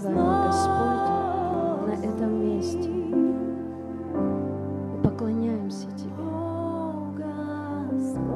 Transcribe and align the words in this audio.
Твоя, 0.00 0.46
Господь, 0.46 1.86
на 1.86 1.94
этом 2.04 2.44
месте. 2.44 2.90
Мы 4.12 4.98
поклоняемся 5.02 5.86
Тебе. 5.92 6.12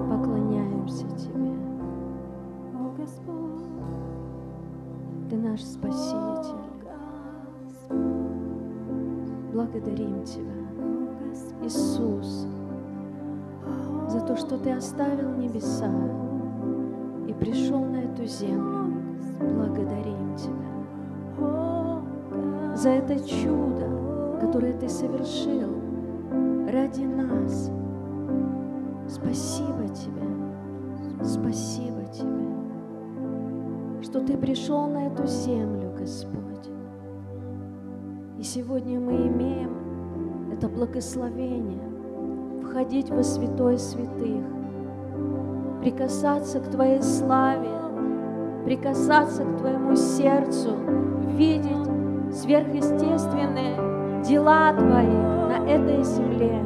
Поклоняемся 0.09 1.07
Тебе. 1.19 1.53
Ты 5.29 5.37
наш 5.37 5.63
Спаситель. 5.63 6.57
Благодарим 9.53 10.25
Тебя, 10.25 10.55
Иисус, 11.63 12.47
за 14.09 14.21
то, 14.21 14.37
что 14.37 14.57
Ты 14.57 14.73
оставил 14.73 15.37
небеса 15.37 15.93
и 17.29 17.35
пришел 17.35 17.85
на 17.85 17.99
эту 17.99 18.25
землю. 18.25 18.95
Благодарим 19.41 20.35
Тебя 20.37 20.70
за 22.81 22.89
это 22.89 23.21
чудо, 23.21 24.39
которое 24.41 24.73
Ты 24.73 24.89
совершил 24.89 25.69
ради 26.67 27.03
нас. 27.03 27.71
Спасибо 29.07 29.87
Тебе, 29.89 30.23
спасибо 31.23 32.05
Тебе, 32.11 32.47
что 34.03 34.21
Ты 34.21 34.39
пришел 34.39 34.87
на 34.87 35.09
эту 35.09 35.27
землю, 35.27 35.93
Господь. 35.99 36.71
И 38.39 38.43
сегодня 38.43 38.99
мы 38.99 39.27
имеем 39.27 40.51
это 40.51 40.71
благословение 40.71 41.85
входить 42.63 43.11
во 43.11 43.23
святой 43.23 43.79
святых, 43.79 44.47
прикасаться 45.83 46.61
к 46.61 46.71
Твоей 46.71 47.03
славе, 47.03 47.69
прикасаться 48.65 49.45
к 49.45 49.59
Твоему 49.59 49.97
сердцу, 49.97 50.71
видеть 51.37 52.00
сверхъестественные 52.33 54.23
дела 54.23 54.73
Твои 54.73 55.07
на 55.49 55.69
этой 55.69 56.03
земле. 56.03 56.63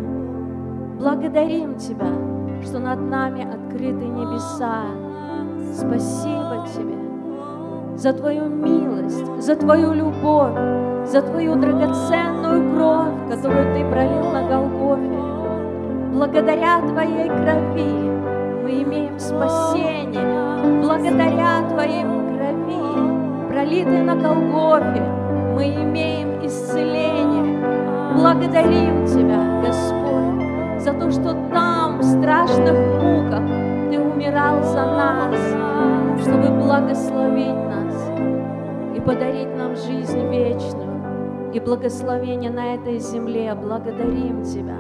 Благодарим 0.99 1.77
Тебя, 1.77 2.13
что 2.63 2.79
над 2.79 3.01
нами 3.01 3.43
открыты 3.43 4.07
небеса. 4.07 4.85
Спасибо 5.73 6.67
Тебе 6.75 6.95
за 7.97 8.13
Твою 8.13 8.49
милость, 8.49 9.43
за 9.43 9.57
Твою 9.57 9.93
любовь, 9.93 10.55
за 11.07 11.23
Твою 11.23 11.57
драгоценную 11.57 12.75
кровь, 12.75 13.31
которую 13.31 13.75
Ты 13.75 13.89
пролил 13.91 14.31
на 14.33 14.49
Голгофе. 14.49 15.25
Благодаря 16.13 16.81
Твоей 16.81 17.29
крови 17.29 18.11
мы 18.63 18.83
имеем 18.83 19.19
спасение. 19.19 20.81
Благодаря 20.83 21.69
Твоей 21.71 22.03
крови, 22.03 23.49
пролитой 23.49 24.03
на 24.03 24.15
Голгофе, 24.15 25.03
мы 25.55 25.67
имеем 25.67 26.45
исцеление. 26.45 28.15
Благодарим 28.17 29.07
Тебя, 29.07 29.61
Господь, 29.65 30.81
за 30.81 30.93
то, 30.93 31.11
что 31.11 31.35
там, 31.53 31.99
в 31.99 32.03
страшных 32.03 32.75
муках, 33.01 33.45
Ты 33.91 34.01
умирал 34.01 34.63
за 34.63 34.85
нас, 34.85 35.37
чтобы 36.21 36.51
благословить 36.51 37.69
нас 37.69 38.11
и 38.97 39.01
подарить 39.01 39.55
нам 39.57 39.77
жизнь 39.77 40.27
вечную 40.29 41.53
и 41.53 41.61
благословение 41.61 42.51
на 42.51 42.75
этой 42.75 42.99
земле. 42.99 43.55
Благодарим 43.55 44.43
Тебя, 44.43 44.79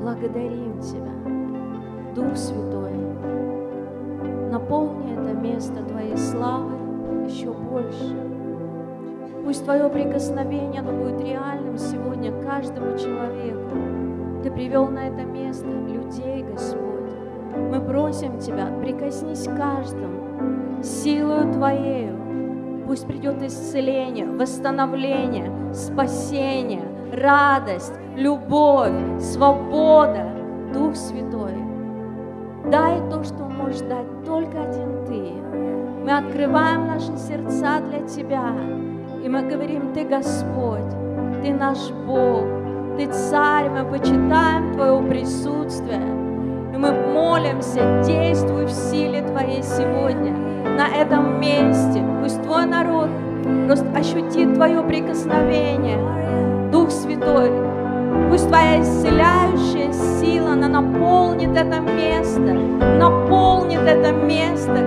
благодарим 0.00 0.80
Тебя, 0.80 2.14
Дух 2.14 2.36
Святой. 2.36 2.94
Наполни 4.50 5.12
это 5.14 5.34
место 5.34 5.82
Твоей 5.84 6.16
славы 6.16 6.72
еще 7.26 7.52
больше. 7.52 8.33
Пусть 9.44 9.64
Твое 9.64 9.88
прикосновение, 9.90 10.80
оно 10.80 10.92
будет 10.92 11.20
реальным 11.20 11.76
сегодня 11.76 12.32
каждому 12.42 12.96
человеку. 12.96 14.42
Ты 14.42 14.50
привел 14.50 14.88
на 14.88 15.08
это 15.08 15.22
место 15.22 15.66
людей, 15.66 16.42
Господь. 16.42 17.12
Мы 17.70 17.80
просим 17.80 18.38
Тебя, 18.38 18.66
прикоснись 18.80 19.44
каждому 19.44 20.82
силою 20.82 21.52
Твоею. 21.52 22.84
Пусть 22.86 23.06
придет 23.06 23.42
исцеление, 23.42 24.26
восстановление, 24.26 25.50
спасение, 25.72 26.82
радость, 27.12 27.94
любовь, 28.16 28.92
свобода, 29.20 30.26
Дух 30.72 30.94
Святой. 30.94 31.54
Дай 32.70 32.98
то, 33.10 33.22
что 33.24 33.44
можешь 33.44 33.80
дать 33.80 34.24
только 34.24 34.62
один 34.62 35.06
Ты. 35.06 35.32
Мы 36.04 36.12
открываем 36.12 36.86
наши 36.86 37.16
сердца 37.16 37.80
для 37.80 38.00
Тебя. 38.06 38.52
И 39.24 39.28
мы 39.28 39.40
говорим, 39.40 39.94
Ты 39.94 40.04
Господь, 40.04 40.90
Ты 41.42 41.54
наш 41.54 41.78
Бог, 42.06 42.44
Ты 42.98 43.06
Царь, 43.06 43.70
мы 43.70 43.82
почитаем 43.86 44.74
Твое 44.74 45.02
присутствие. 45.08 46.02
И 46.74 46.76
мы 46.76 46.92
молимся, 46.92 48.02
действуй 48.04 48.66
в 48.66 48.70
силе 48.70 49.22
Твоей 49.22 49.62
сегодня, 49.62 50.36
на 50.76 50.88
этом 50.88 51.40
месте. 51.40 52.04
Пусть 52.20 52.42
Твой 52.42 52.66
народ 52.66 53.08
просто 53.64 53.86
ощутит 53.96 54.56
Твое 54.56 54.82
прикосновение. 54.82 56.70
Дух 56.70 56.90
Святой, 56.90 57.50
пусть 58.28 58.48
Твоя 58.48 58.82
исцеляющая 58.82 59.90
сила, 60.20 60.52
она 60.52 60.68
наполнит 60.68 61.56
это 61.56 61.80
место, 61.80 62.52
наполнит 62.98 63.80
это 63.80 64.12
место. 64.12 64.83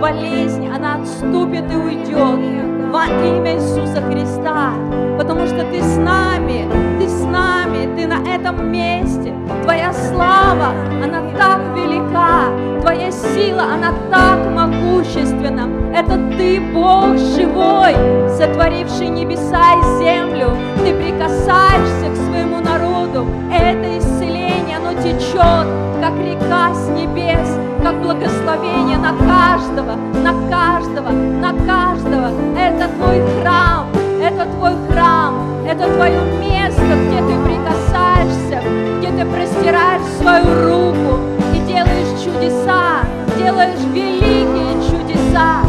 Болезнь, 0.00 0.68
она 0.68 0.96
отступит 0.96 1.64
и 1.72 1.74
уйдет 1.74 2.66
во 2.92 3.06
имя 3.06 3.54
Иисуса 3.56 4.02
Христа, 4.02 4.72
потому 5.18 5.46
что 5.46 5.64
Ты 5.64 5.82
с 5.82 5.96
нами, 5.96 6.68
Ты 6.98 7.08
с 7.08 7.22
нами, 7.24 7.88
Ты 7.96 8.06
на 8.06 8.22
этом 8.28 8.70
месте. 8.70 9.34
Твоя 9.62 9.92
слава, 9.92 10.74
она 11.02 11.22
так 11.38 11.60
велика, 11.74 12.50
Твоя 12.82 13.10
сила, 13.10 13.64
она 13.74 13.92
так 14.10 14.38
могущественна. 14.54 15.68
Это 15.94 16.18
Ты, 16.36 16.60
Бог 16.72 17.16
живой, 17.16 17.94
сотворивший 18.36 19.08
небеса 19.08 19.74
и 19.74 20.04
землю. 20.04 20.50
Ты 20.84 20.94
прикасаешься 20.94 22.10
к 22.12 22.16
своему 22.16 22.60
народу. 22.60 23.26
Это 23.50 23.98
исцеление, 23.98 24.76
оно 24.76 24.92
течет, 25.00 25.66
как 26.00 26.14
река 26.22 26.74
с 26.74 26.88
небес, 26.90 27.65
как 27.86 28.02
благословение 28.02 28.98
на 28.98 29.12
каждого, 29.12 29.94
на 30.24 30.32
каждого, 30.50 31.10
на 31.10 31.52
каждого. 31.52 32.32
Это 32.58 32.88
Твой 32.88 33.22
храм, 33.40 33.86
это 34.20 34.44
Твой 34.56 34.72
храм, 34.90 35.34
это 35.64 35.84
Твое 35.94 36.20
место, 36.40 36.82
где 36.82 37.18
Ты 37.18 37.38
прикасаешься, 37.44 38.60
где 38.98 39.12
Ты 39.12 39.24
простираешь 39.24 40.02
свою 40.18 40.46
руку 40.66 41.20
и 41.54 41.60
делаешь 41.60 42.24
чудеса, 42.24 43.04
делаешь 43.38 43.78
великие 43.94 44.74
чудеса. 44.90 45.60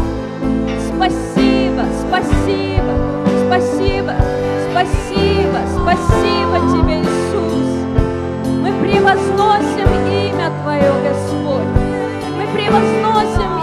Спасибо, 0.88 1.84
спасибо, 2.08 2.94
спасибо, 3.46 4.14
спасибо, 4.72 5.58
спасибо 5.70 6.58
Тебе, 6.72 6.98
Иисус. 6.98 7.70
Мы 8.60 8.72
превозносим 8.82 9.88
имя 10.10 10.50
Твое, 10.64 10.92
Господь. 11.08 11.67
Превозносим 12.52 13.57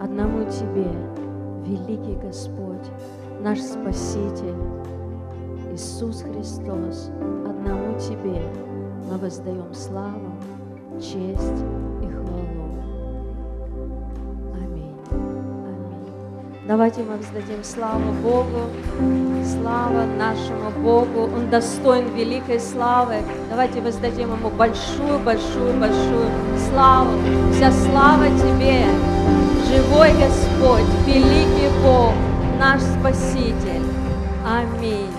одному 0.00 0.44
Тебе, 0.50 0.90
великий 1.64 2.16
Господь, 2.16 2.90
наш 3.40 3.60
Спаситель, 3.60 4.54
Иисус 5.72 6.22
Христос, 6.22 7.10
одному 7.46 7.98
Тебе 7.98 8.42
мы 9.10 9.18
воздаем 9.18 9.72
славу, 9.74 10.32
честь 11.00 11.64
и 12.02 12.08
хвалу. 12.08 12.82
Аминь. 14.54 14.96
Аминь. 15.10 16.66
Давайте 16.66 17.02
мы 17.02 17.16
воздадим 17.16 17.62
славу 17.62 18.12
Богу, 18.22 18.68
слава 19.44 20.04
нашему 20.18 20.70
Богу. 20.82 21.30
Он 21.36 21.50
достоин 21.50 22.14
великой 22.14 22.58
славы. 22.58 23.16
Давайте 23.50 23.80
воздадим 23.80 24.32
Ему 24.32 24.50
большую, 24.50 25.18
большую, 25.24 25.78
большую 25.78 26.26
славу. 26.70 27.12
Вся 27.52 27.70
слава 27.70 28.24
Тебе, 28.26 28.84
живой 29.68 30.10
Господь, 30.12 30.86
великий 31.06 31.70
Бог, 31.82 32.14
наш 32.58 32.80
Спаситель. 32.82 33.82
Аминь. 34.46 35.10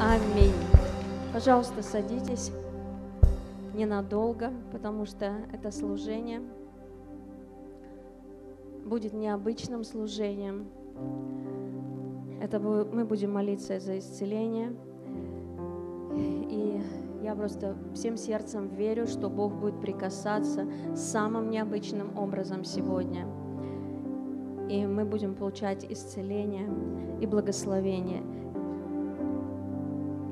Аминь. 0.00 0.54
Пожалуйста, 1.32 1.82
садитесь 1.82 2.52
ненадолго, 3.74 4.50
потому 4.70 5.04
что 5.04 5.32
это 5.52 5.70
служение 5.70 6.40
будет 8.84 9.12
необычным 9.12 9.84
служением. 9.84 10.68
Это 12.40 12.58
мы 12.58 13.04
будем 13.04 13.32
молиться 13.32 13.78
за 13.78 13.98
исцеление. 13.98 14.74
И 16.16 16.82
я 17.22 17.34
просто 17.34 17.76
всем 17.94 18.16
сердцем 18.16 18.68
верю, 18.68 19.06
что 19.06 19.28
Бог 19.28 19.52
будет 19.52 19.80
прикасаться 19.80 20.66
самым 20.94 21.50
необычным 21.50 22.18
образом 22.18 22.64
сегодня. 22.64 23.26
И 24.72 24.86
мы 24.86 25.04
будем 25.04 25.34
получать 25.34 25.84
исцеление 25.84 26.66
и 27.20 27.26
благословение. 27.26 28.22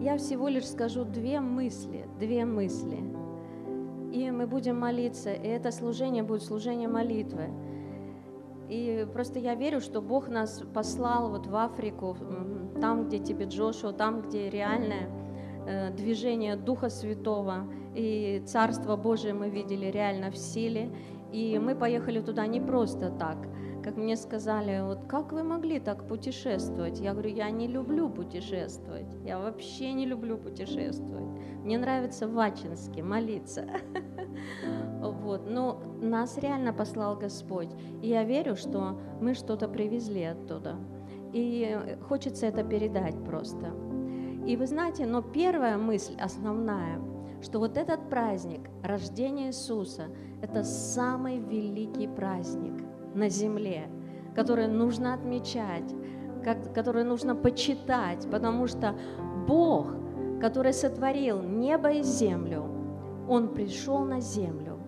Я 0.00 0.16
всего 0.16 0.48
лишь 0.48 0.66
скажу 0.66 1.04
две 1.04 1.40
мысли, 1.40 2.08
две 2.18 2.46
мысли. 2.46 3.00
И 4.14 4.30
мы 4.30 4.46
будем 4.46 4.80
молиться, 4.80 5.30
и 5.30 5.46
это 5.46 5.70
служение 5.70 6.22
будет 6.22 6.42
служение 6.42 6.88
молитвы. 6.88 7.50
И 8.70 9.06
просто 9.12 9.38
я 9.38 9.54
верю, 9.54 9.82
что 9.82 10.00
Бог 10.00 10.28
нас 10.28 10.62
послал 10.72 11.28
вот 11.28 11.46
в 11.46 11.54
Африку, 11.54 12.16
там, 12.80 13.08
где 13.08 13.18
тебе 13.18 13.44
Джошуа, 13.44 13.92
там, 13.92 14.22
где 14.22 14.48
реальное 14.48 15.10
э, 15.66 15.90
движение 15.90 16.56
Духа 16.56 16.88
Святого 16.88 17.66
и 17.94 18.42
Царство 18.46 18.96
Божие 18.96 19.34
мы 19.34 19.50
видели 19.50 19.90
реально 19.90 20.30
в 20.30 20.38
силе. 20.38 20.90
И 21.30 21.58
мы 21.58 21.74
поехали 21.74 22.22
туда 22.22 22.46
не 22.46 22.62
просто 22.62 23.10
так– 23.10 23.36
как 23.82 23.96
мне 23.96 24.16
сказали, 24.16 24.82
вот 24.82 25.04
как 25.06 25.32
вы 25.32 25.42
могли 25.42 25.80
так 25.80 26.06
путешествовать? 26.06 27.00
Я 27.00 27.12
говорю, 27.12 27.30
я 27.30 27.50
не 27.50 27.66
люблю 27.66 28.08
путешествовать, 28.08 29.06
я 29.24 29.38
вообще 29.38 29.92
не 29.92 30.06
люблю 30.06 30.36
путешествовать. 30.38 31.28
Мне 31.64 31.78
нравится 31.78 32.28
в 32.28 32.38
Ачинске 32.38 33.02
молиться. 33.02 33.66
Вот. 35.00 35.48
Но 35.48 35.82
нас 36.00 36.38
реально 36.38 36.72
послал 36.72 37.16
Господь. 37.16 37.68
И 38.02 38.08
я 38.08 38.24
верю, 38.24 38.54
что 38.54 38.98
мы 39.20 39.34
что-то 39.34 39.68
привезли 39.68 40.24
оттуда. 40.24 40.76
И 41.32 41.96
хочется 42.08 42.46
это 42.46 42.62
передать 42.62 43.22
просто. 43.24 43.72
И 44.46 44.56
вы 44.56 44.66
знаете, 44.66 45.06
но 45.06 45.22
первая 45.22 45.78
мысль, 45.78 46.16
основная, 46.20 47.00
что 47.42 47.58
вот 47.58 47.76
этот 47.76 48.08
праздник, 48.10 48.70
рождение 48.82 49.48
Иисуса, 49.48 50.08
это 50.42 50.64
самый 50.64 51.38
великий 51.38 52.06
праздник– 52.06 52.84
на 53.14 53.28
земле, 53.28 53.88
которые 54.34 54.68
нужно 54.68 55.14
отмечать, 55.14 55.94
которые 56.74 57.04
нужно 57.04 57.34
почитать, 57.34 58.26
потому 58.30 58.66
что 58.66 58.94
Бог, 59.46 59.92
который 60.40 60.72
сотворил 60.72 61.42
небо 61.42 61.90
и 61.90 62.02
землю, 62.02 62.64
Он 63.28 63.48
пришел 63.48 64.00
на 64.00 64.20
землю 64.20 64.78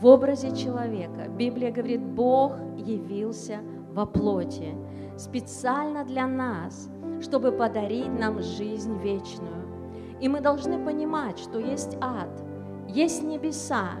в 0.00 0.06
образе 0.06 0.54
человека. 0.54 1.28
Библия 1.28 1.70
говорит, 1.70 2.02
Бог 2.02 2.58
явился 2.76 3.60
во 3.92 4.06
плоти 4.06 4.74
специально 5.16 6.04
для 6.04 6.26
нас, 6.26 6.90
чтобы 7.22 7.52
подарить 7.52 8.12
нам 8.18 8.42
жизнь 8.42 8.98
вечную. 8.98 9.66
И 10.20 10.28
мы 10.28 10.40
должны 10.40 10.84
понимать, 10.84 11.38
что 11.38 11.58
есть 11.58 11.96
ад, 12.00 12.28
есть 12.88 13.22
небеса, 13.22 13.92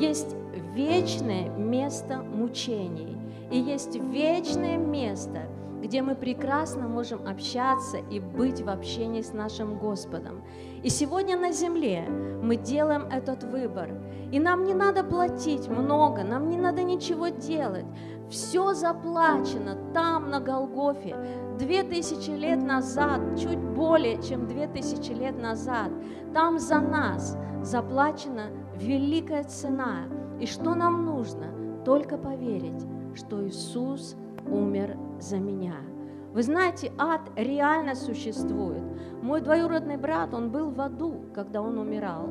есть 0.00 0.34
вечное 0.74 1.50
место 1.50 2.18
мучений. 2.18 3.13
И 3.54 3.56
есть 3.56 3.94
вечное 3.94 4.76
место, 4.76 5.42
где 5.80 6.02
мы 6.02 6.16
прекрасно 6.16 6.88
можем 6.88 7.24
общаться 7.24 7.98
и 7.98 8.18
быть 8.18 8.60
в 8.60 8.68
общении 8.68 9.22
с 9.22 9.32
нашим 9.32 9.78
Господом. 9.78 10.42
И 10.82 10.88
сегодня 10.88 11.38
на 11.38 11.52
земле 11.52 12.04
мы 12.42 12.56
делаем 12.56 13.02
этот 13.02 13.44
выбор. 13.44 13.90
И 14.32 14.40
нам 14.40 14.64
не 14.64 14.74
надо 14.74 15.04
платить 15.04 15.68
много, 15.68 16.24
нам 16.24 16.48
не 16.48 16.56
надо 16.56 16.82
ничего 16.82 17.28
делать. 17.28 17.86
Все 18.28 18.74
заплачено 18.74 19.78
там, 19.94 20.30
на 20.30 20.40
Голгофе. 20.40 21.14
Две 21.56 21.84
тысячи 21.84 22.30
лет 22.30 22.60
назад, 22.60 23.20
чуть 23.38 23.60
более, 23.60 24.20
чем 24.20 24.48
две 24.48 24.66
тысячи 24.66 25.12
лет 25.12 25.40
назад, 25.40 25.92
там 26.32 26.58
за 26.58 26.80
нас 26.80 27.38
заплачена 27.62 28.46
великая 28.74 29.44
цена. 29.44 30.08
И 30.40 30.46
что 30.46 30.74
нам 30.74 31.04
нужно? 31.04 31.54
Только 31.84 32.18
поверить 32.18 32.84
что 33.16 33.46
Иисус 33.46 34.16
умер 34.46 34.96
за 35.20 35.38
меня. 35.38 35.74
Вы 36.32 36.42
знаете, 36.42 36.92
ад 36.98 37.30
реально 37.36 37.94
существует. 37.94 38.82
Мой 39.22 39.40
двоюродный 39.40 39.96
брат, 39.96 40.34
он 40.34 40.50
был 40.50 40.70
в 40.70 40.80
аду, 40.80 41.26
когда 41.34 41.62
он 41.62 41.78
умирал. 41.78 42.28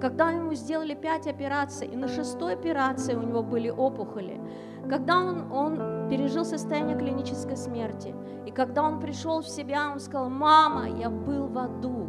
Когда 0.00 0.30
ему 0.30 0.54
сделали 0.54 0.94
пять 0.94 1.26
операций, 1.26 1.88
и 1.88 1.96
на 1.96 2.08
шестой 2.08 2.54
операции 2.54 3.14
у 3.14 3.22
него 3.22 3.42
были 3.42 3.68
опухоли, 3.68 4.40
когда 4.88 5.18
он, 5.18 5.52
он 5.52 6.08
пережил 6.08 6.44
состояние 6.44 6.96
клинической 6.96 7.56
смерти, 7.56 8.14
и 8.46 8.50
когда 8.50 8.82
он 8.82 9.00
пришел 9.00 9.40
в 9.40 9.48
себя, 9.48 9.90
он 9.92 10.00
сказал, 10.00 10.28
мама, 10.28 10.88
я 10.88 11.08
был 11.08 11.46
в 11.46 11.58
аду. 11.58 12.08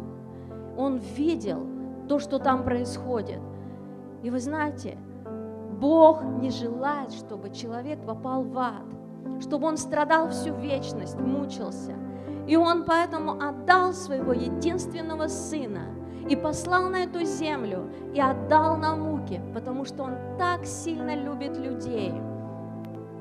Он 0.76 0.98
видел 0.98 1.66
то, 2.08 2.18
что 2.18 2.38
там 2.38 2.64
происходит. 2.64 3.40
И 4.22 4.30
вы 4.30 4.40
знаете, 4.40 4.98
Бог 5.80 6.22
не 6.22 6.50
желает, 6.50 7.12
чтобы 7.12 7.50
человек 7.50 8.04
попал 8.06 8.42
в 8.42 8.56
ад, 8.58 8.84
чтобы 9.40 9.66
он 9.66 9.76
страдал 9.76 10.30
всю 10.30 10.54
вечность, 10.54 11.18
мучился. 11.18 11.94
И 12.46 12.56
он 12.56 12.84
поэтому 12.84 13.32
отдал 13.32 13.92
своего 13.92 14.32
единственного 14.32 15.28
сына 15.28 15.86
и 16.28 16.36
послал 16.36 16.88
на 16.90 17.04
эту 17.04 17.24
землю 17.24 17.90
и 18.14 18.20
отдал 18.20 18.76
на 18.76 18.96
муки, 18.96 19.40
потому 19.52 19.84
что 19.84 20.04
он 20.04 20.12
так 20.38 20.64
сильно 20.64 21.14
любит 21.16 21.56
людей, 21.56 22.12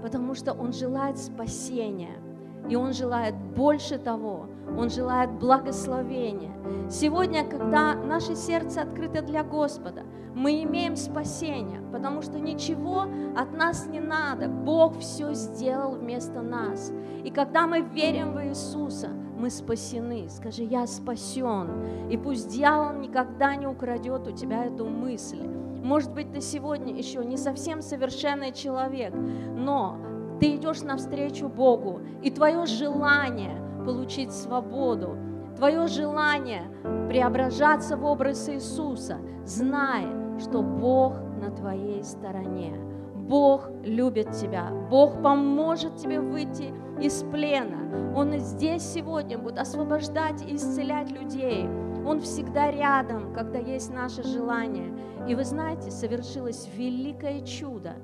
потому 0.02 0.36
что 0.36 0.54
он 0.54 0.74
желает 0.74 1.18
спасения. 1.18 2.23
И 2.70 2.76
Он 2.76 2.94
желает 2.94 3.36
больше 3.36 3.98
того, 3.98 4.48
Он 4.78 4.90
желает 4.90 5.32
благословения. 5.32 6.52
Сегодня, 6.90 7.44
когда 7.44 7.96
наше 7.96 8.36
сердце 8.36 8.82
открыто 8.82 9.22
для 9.22 9.44
Господа, 9.44 10.04
мы 10.34 10.64
имеем 10.64 10.96
спасение, 10.96 11.82
потому 11.92 12.22
что 12.22 12.40
ничего 12.40 13.06
от 13.36 13.56
нас 13.56 13.86
не 13.88 14.00
надо. 14.00 14.48
Бог 14.48 14.98
все 15.00 15.34
сделал 15.34 15.96
вместо 15.96 16.42
нас. 16.42 16.92
И 17.24 17.30
когда 17.30 17.68
мы 17.68 17.82
верим 17.82 18.34
в 18.34 18.44
Иисуса, 18.44 19.10
мы 19.38 19.50
спасены. 19.50 20.28
Скажи, 20.30 20.64
я 20.64 20.88
спасен. 20.88 22.10
И 22.10 22.18
пусть 22.18 22.50
дьявол 22.50 23.00
никогда 23.00 23.56
не 23.56 23.68
украдет 23.68 24.28
у 24.28 24.32
тебя 24.32 24.66
эту 24.66 24.86
мысль. 24.86 25.42
Может 25.84 26.14
быть, 26.14 26.32
ты 26.32 26.40
сегодня 26.40 26.96
еще 26.96 27.26
не 27.26 27.36
совсем 27.36 27.82
совершенный 27.82 28.54
человек, 28.54 29.14
но 29.14 29.98
ты 30.40 30.56
идешь 30.56 30.82
навстречу 30.82 31.48
Богу, 31.48 32.02
и 32.22 32.32
твое 32.32 32.66
желание 32.66 33.62
получить 33.86 34.32
свободу, 34.32 35.18
твое 35.58 35.88
желание 35.88 36.64
преображаться 37.08 37.98
в 37.98 38.06
образ 38.06 38.50
Иисуса, 38.50 39.18
зная, 39.46 40.40
что 40.40 40.62
Бог 40.62 41.14
на 41.42 41.52
твоей 41.52 42.04
стороне. 42.04 42.76
Бог 43.16 43.70
любит 43.84 44.32
тебя, 44.32 44.70
Бог 44.90 45.22
поможет 45.22 45.96
тебе 45.96 46.20
выйти 46.20 46.74
из 47.02 47.24
плена. 47.24 48.14
Он 48.16 48.38
здесь 48.40 48.84
сегодня 48.84 49.38
будет 49.38 49.60
освобождать 49.60 50.42
и 50.42 50.56
исцелять 50.56 51.10
людей. 51.10 51.68
Он 52.06 52.20
всегда 52.20 52.70
рядом, 52.70 53.34
когда 53.34 53.60
есть 53.60 53.94
наше 53.94 54.24
желание. 54.24 54.94
И 55.28 55.36
вы 55.36 55.46
знаете, 55.46 55.90
совершилось 55.90 56.68
великое 56.76 57.42
чудо– 57.42 57.94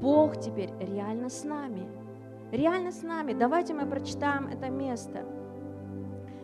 Бог 0.00 0.38
теперь 0.38 0.70
реально 0.80 1.28
с 1.28 1.44
нами. 1.44 1.88
Реально 2.52 2.92
с 2.92 3.02
нами. 3.02 3.32
Давайте 3.32 3.74
мы 3.74 3.86
прочитаем 3.86 4.48
это 4.48 4.70
место. 4.70 5.24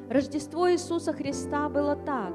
Рождество 0.08 0.70
Иисуса 0.70 1.12
Христа 1.12 1.68
было 1.68 1.96
так. 1.96 2.32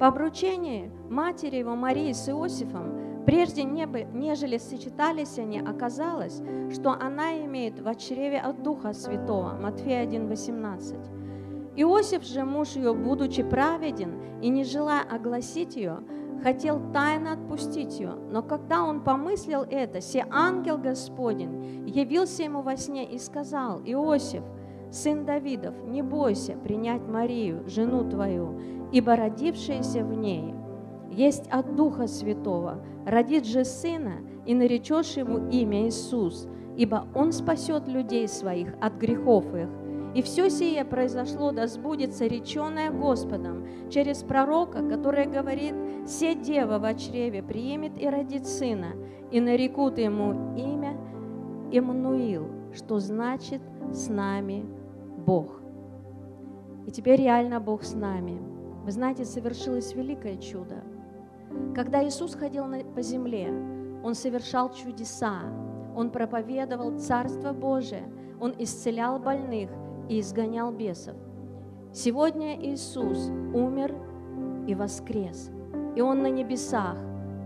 По 0.00 0.08
обручении 0.08 0.90
матери 1.08 1.56
его 1.56 1.76
Марии 1.76 2.12
с 2.12 2.28
Иосифом 2.28 3.06
Прежде, 3.26 3.64
нежели 3.64 4.56
сочетались 4.56 5.38
они, 5.38 5.58
оказалось, 5.58 6.40
что 6.72 6.92
она 6.92 7.44
имеет 7.44 7.80
в 7.80 7.94
чреве 7.96 8.38
от 8.38 8.62
Духа 8.62 8.92
Святого. 8.92 9.58
Матфея 9.60 10.06
1,18. 10.06 11.74
Иосиф 11.74 12.22
же, 12.22 12.44
муж 12.44 12.76
ее, 12.76 12.94
будучи 12.94 13.42
праведен 13.42 14.40
и 14.40 14.48
не 14.48 14.62
желая 14.62 15.02
огласить 15.02 15.74
ее, 15.74 15.98
хотел 16.42 16.80
тайно 16.92 17.32
отпустить 17.32 17.98
ее. 17.98 18.14
Но 18.30 18.42
когда 18.42 18.82
он 18.82 19.02
помыслил 19.02 19.62
это, 19.62 20.00
се 20.00 20.24
ангел 20.30 20.78
Господень 20.78 21.84
явился 21.86 22.42
ему 22.42 22.62
во 22.62 22.76
сне 22.76 23.04
и 23.04 23.18
сказал, 23.18 23.80
Иосиф, 23.84 24.42
сын 24.90 25.24
Давидов, 25.24 25.74
не 25.86 26.02
бойся 26.02 26.56
принять 26.56 27.06
Марию, 27.06 27.68
жену 27.68 28.08
твою, 28.08 28.60
ибо 28.92 29.16
родившаяся 29.16 30.04
в 30.04 30.12
ней 30.12 30.54
есть 31.10 31.46
от 31.48 31.76
Духа 31.76 32.06
Святого, 32.06 32.84
родит 33.06 33.46
же 33.46 33.64
сына, 33.64 34.16
и 34.44 34.54
наречешь 34.54 35.16
ему 35.16 35.48
имя 35.50 35.88
Иисус, 35.88 36.46
ибо 36.76 37.06
он 37.14 37.32
спасет 37.32 37.88
людей 37.88 38.28
своих 38.28 38.74
от 38.80 38.94
грехов 38.94 39.44
их. 39.54 39.68
И 40.16 40.22
все 40.22 40.48
сие 40.48 40.82
произошло, 40.86 41.52
да 41.52 41.66
сбудется 41.66 42.26
реченное 42.26 42.90
Господом 42.90 43.68
через 43.90 44.22
пророка, 44.22 44.82
который 44.88 45.26
говорит, 45.26 45.74
«Се 46.06 46.34
дева 46.34 46.78
в 46.78 46.94
чреве 46.94 47.42
приемет 47.42 48.00
и 48.00 48.08
родит 48.08 48.46
сына, 48.46 48.94
и 49.30 49.40
нарекут 49.40 49.98
ему 49.98 50.56
имя 50.56 50.96
Иммануил, 51.70 52.48
что 52.72 52.98
значит 52.98 53.60
«с 53.92 54.08
нами 54.08 54.64
Бог». 55.18 55.60
И 56.86 56.90
теперь 56.90 57.20
реально 57.20 57.60
Бог 57.60 57.82
с 57.82 57.92
нами. 57.92 58.40
Вы 58.84 58.92
знаете, 58.92 59.26
совершилось 59.26 59.94
великое 59.94 60.38
чудо– 60.38 60.82
когда 61.74 62.06
Иисус 62.06 62.34
ходил 62.34 62.64
по 62.94 63.02
земле, 63.02 63.48
Он 64.02 64.14
совершал 64.14 64.72
чудеса, 64.72 65.42
Он 65.94 66.10
проповедовал 66.10 66.98
Царство 66.98 67.52
Божие, 67.52 68.04
Он 68.40 68.54
исцелял 68.58 69.18
больных 69.18 69.70
и 70.08 70.20
изгонял 70.20 70.72
бесов. 70.72 71.16
Сегодня 71.92 72.56
Иисус 72.60 73.30
умер 73.54 73.94
и 74.66 74.74
воскрес, 74.74 75.50
и 75.94 76.00
Он 76.00 76.22
на 76.22 76.28
небесах, 76.28 76.96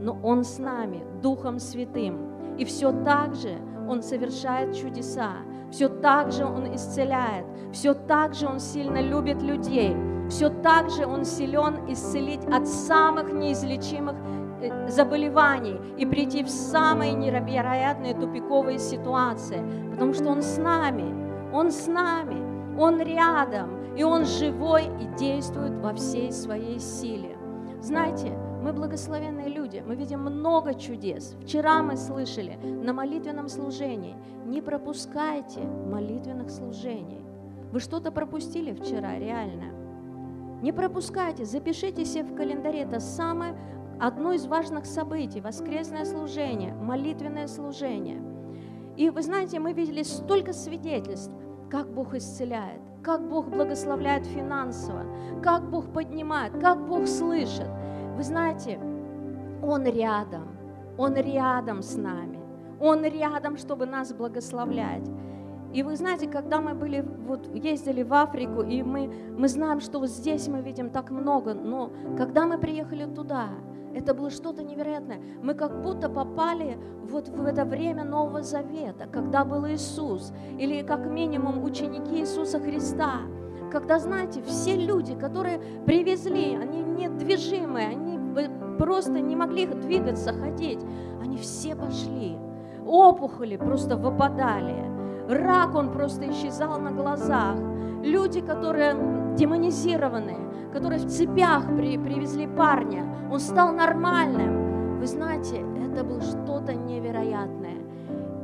но 0.01 0.19
Он 0.23 0.45
с 0.45 0.59
нами, 0.59 1.03
Духом 1.23 1.59
Святым. 1.59 2.57
И 2.57 2.65
все 2.65 2.93
так 3.05 3.35
же 3.35 3.59
Он 3.89 4.03
совершает 4.03 4.75
чудеса, 4.75 5.37
все 5.71 5.89
так 5.89 6.33
же 6.33 6.45
Он 6.45 6.75
исцеляет, 6.75 7.47
все 7.73 7.95
так 7.95 8.35
же 8.35 8.47
Он 8.47 8.61
сильно 8.61 9.01
любит 9.01 9.43
людей– 9.43 9.97
все 10.31 10.49
так 10.49 10.89
же 10.91 11.07
Он 11.07 11.25
силен 11.25 11.91
исцелить 11.93 12.45
от 12.47 12.67
самых 12.67 13.33
неизлечимых 13.33 14.15
э, 14.63 14.89
заболеваний 14.89 15.79
и 15.99 16.07
прийти 16.07 16.45
в 16.45 16.49
самые 16.49 17.13
невероятные 17.13 18.15
тупиковые 18.15 18.79
ситуации, 18.79 19.61
потому 19.91 20.15
что 20.15 20.29
Он 20.29 20.41
с 20.41 20.57
нами, 20.57 21.53
Он 21.53 21.71
с 21.71 21.89
нами, 21.89 22.41
Он 22.81 22.99
рядом, 23.01 23.95
и 23.95 24.03
Он 24.03 24.25
живой 24.25 24.85
и 24.85 25.19
действует 25.19 25.77
во 25.79 25.93
всей 25.93 26.33
своей 26.33 26.81
силе. 26.81 27.37
Знаете, 27.83 28.33
мы 28.63 28.73
благословенные 28.73 29.49
люди, 29.49 29.83
мы 29.87 29.95
видим 29.95 30.21
много 30.21 30.75
чудес. 30.75 31.37
Вчера 31.43 31.83
мы 31.83 31.97
слышали 31.97 32.59
на 32.63 32.95
молитвенном 32.95 33.49
служении, 33.49 34.17
не 34.47 34.63
пропускайте 34.63 35.61
молитвенных 35.61 36.51
служений. 36.51 37.21
Вы 37.71 37.81
что-то 37.81 38.11
пропустили 38.11 38.73
вчера, 38.73 39.19
реально? 39.19 39.75
Не 40.63 40.73
пропускайте, 40.73 41.45
запишите 41.45 42.05
себе 42.05 42.25
в 42.25 42.35
календаре. 42.35 42.81
Это 42.81 42.99
самое 43.01 43.55
одно 43.99 44.33
из 44.33 44.47
важных 44.47 44.87
событий– 44.87 45.41
воскресное 45.43 46.05
служение, 46.05 46.75
молитвенное 46.75 47.47
служение. 47.47 48.23
И 48.97 49.09
вы 49.11 49.23
знаете, 49.23 49.59
мы 49.59 49.73
видели 49.73 50.03
столько 50.03 50.53
свидетельств, 50.53 51.33
как 51.71 51.89
Бог 51.93 52.15
исцеляет, 52.15 52.81
как 53.03 53.27
Бог 53.29 53.49
благословляет 53.49 54.27
финансово, 54.27 55.05
как 55.43 55.71
Бог 55.71 55.93
поднимает, 55.93 56.53
как 56.61 56.87
Бог 56.87 57.07
слышит. 57.07 57.69
Вы 58.17 58.23
знаете, 58.23 58.79
Он 59.63 59.85
рядом, 59.85 60.49
Он 60.99 61.15
рядом 61.15 61.83
с 61.83 61.97
нами, 61.97 62.39
Он 62.81 63.05
рядом, 63.05 63.57
чтобы 63.57 63.87
нас 63.87 64.13
благословлять. 64.13 65.09
И 65.73 65.85
вы 65.85 65.95
знаете, 65.95 66.27
когда 66.27 66.61
мы 66.61 66.75
были, 66.75 67.01
вот 67.01 67.49
ездили 67.55 68.03
в 68.03 68.13
Африку, 68.13 68.63
и 68.63 68.83
мы, 68.83 69.09
мы 69.39 69.47
знаем, 69.47 69.81
что 69.81 70.01
вот 70.01 70.11
здесь 70.11 70.49
мы 70.49 70.63
видим 70.63 70.91
так 70.91 71.11
много, 71.11 71.55
но 71.55 71.93
когда 72.17 72.45
мы 72.45 72.59
приехали 72.59 73.05
туда, 73.05 73.51
это 73.95 74.15
было 74.15 74.31
что-то 74.31 74.63
невероятное. 74.63 75.21
Мы 75.43 75.55
как 75.55 75.83
будто 75.83 76.09
попали 76.09 76.79
вот 77.03 77.29
в 77.29 77.45
это 77.45 77.65
время 77.65 78.05
Нового 78.05 78.43
Завета, 78.43 79.07
когда 79.11 79.45
был 79.45 79.67
Иисус, 79.67 80.33
или 80.59 80.83
как 80.83 81.07
минимум 81.07 81.63
ученики 81.65 82.21
Иисуса 82.21 82.61
Христа. 82.61 83.21
Когда, 83.73 83.99
знаете, 83.99 84.43
все 84.43 84.77
люди, 84.77 85.15
которые 85.15 85.61
привезли, 85.87 86.57
они 86.57 86.83
недвижимые, 86.83 87.89
они 87.89 88.19
просто 88.79 89.21
не 89.21 89.37
могли 89.37 89.67
двигаться, 89.67 90.33
ходить, 90.33 90.81
они 91.23 91.37
все 91.37 91.77
пошли. 91.77 92.37
Опухоли 92.87 93.57
просто 93.57 93.97
выпадали 93.97 94.91
Рак, 95.31 95.77
он 95.77 95.93
просто 95.93 96.29
исчезал 96.31 96.81
на 96.81 96.91
глазах. 96.91 97.57
Люди, 98.03 98.41
которые 98.41 98.95
демонизированные, 99.37 100.71
которые 100.73 101.01
в 101.01 101.07
цепях 101.07 101.67
при, 101.77 101.99
привезли 101.99 102.47
парня, 102.47 103.05
он 103.31 103.41
стал 103.41 103.73
нормальным. 103.73 104.99
Вы 104.99 105.07
знаете, 105.07 105.65
это 105.85 106.05
было 106.05 106.21
что-то 106.21 106.75
невероятное. 106.75 107.79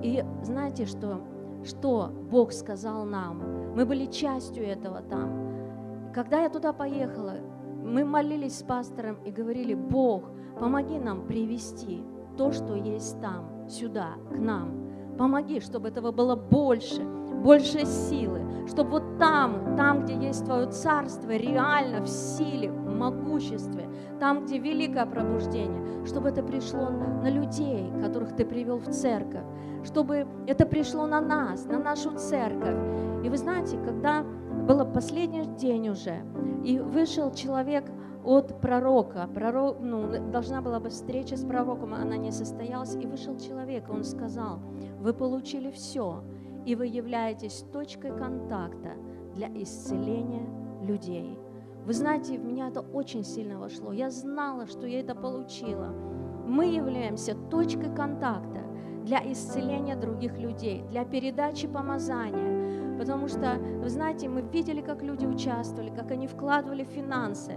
И 0.02 0.24
знаете, 0.42 0.86
что, 0.86 1.20
что 1.64 2.10
Бог 2.30 2.52
сказал 2.52 3.04
нам? 3.04 3.74
Мы 3.74 3.84
были 3.84 4.06
частью 4.06 4.66
этого 4.66 5.02
там. 5.02 6.12
Когда 6.14 6.40
я 6.40 6.48
туда 6.48 6.72
поехала, 6.72 7.34
мы 7.82 8.04
молились 8.04 8.58
с 8.58 8.62
пастором 8.62 9.16
и 9.24 9.30
говорили, 9.30 9.74
Бог, 9.74 10.24
помоги 10.58 10.98
нам 10.98 11.26
привести 11.26 12.02
то, 12.36 12.52
что 12.52 12.74
есть 12.74 13.20
там, 13.20 13.68
сюда, 13.68 14.14
к 14.30 14.36
нам. 14.36 14.86
Помоги, 15.18 15.60
чтобы 15.60 15.88
этого 15.88 16.12
было 16.12 16.36
больше, 16.36 17.02
больше 17.02 17.84
силы, 17.86 18.40
чтобы 18.68 18.90
вот 18.90 19.05
там, 19.18 19.76
там, 19.76 20.04
где 20.04 20.14
есть 20.14 20.44
Твое 20.44 20.66
Царство, 20.66 21.30
реально 21.30 22.02
в 22.02 22.08
силе, 22.08 22.70
в 22.70 22.94
могуществе, 22.94 23.88
там, 24.20 24.44
где 24.44 24.58
великое 24.58 25.06
пробуждение, 25.06 26.06
чтобы 26.06 26.28
это 26.28 26.42
пришло 26.42 26.90
на 26.90 27.30
людей, 27.30 27.90
которых 28.00 28.34
Ты 28.36 28.44
привел 28.44 28.78
в 28.78 28.88
церковь, 28.88 29.44
чтобы 29.84 30.26
это 30.46 30.66
пришло 30.66 31.06
на 31.06 31.20
нас, 31.20 31.64
на 31.66 31.78
нашу 31.78 32.12
церковь. 32.16 32.76
И 33.24 33.28
вы 33.28 33.36
знаете, 33.36 33.78
когда 33.78 34.22
был 34.22 34.84
последний 34.86 35.46
день 35.56 35.88
уже, 35.88 36.22
и 36.64 36.78
вышел 36.78 37.32
человек 37.32 37.84
от 38.24 38.60
пророка. 38.60 39.28
Пророк, 39.32 39.78
ну, 39.80 40.30
должна 40.32 40.60
была 40.60 40.80
быть 40.80 40.92
встреча 40.92 41.36
с 41.36 41.44
пророком, 41.44 41.94
она 41.94 42.16
не 42.16 42.32
состоялась. 42.32 42.96
И 42.96 43.06
вышел 43.06 43.38
человек, 43.38 43.88
он 43.88 44.02
сказал, 44.02 44.58
вы 44.98 45.14
получили 45.14 45.70
все, 45.70 46.24
и 46.66 46.74
вы 46.74 46.88
являетесь 46.88 47.64
точкой 47.72 48.10
контакта 48.10 48.96
для 49.34 49.48
исцеления 49.62 50.46
людей. 50.82 51.38
Вы 51.86 51.92
знаете, 51.92 52.36
в 52.36 52.44
меня 52.44 52.68
это 52.68 52.80
очень 52.80 53.22
сильно 53.22 53.58
вошло. 53.60 53.92
Я 53.92 54.10
знала, 54.10 54.66
что 54.66 54.86
я 54.86 55.00
это 55.00 55.14
получила. 55.14 55.94
Мы 56.44 56.66
являемся 56.66 57.36
точкой 57.50 57.94
контакта 57.94 58.62
для 59.04 59.20
исцеления 59.32 59.94
других 59.94 60.36
людей, 60.38 60.82
для 60.90 61.04
передачи 61.04 61.68
помазания. 61.68 62.98
Потому 62.98 63.28
что, 63.28 63.58
вы 63.82 63.88
знаете, 63.88 64.28
мы 64.28 64.40
видели, 64.40 64.80
как 64.80 65.02
люди 65.02 65.24
участвовали, 65.24 65.90
как 65.94 66.10
они 66.10 66.26
вкладывали 66.26 66.82
финансы. 66.82 67.54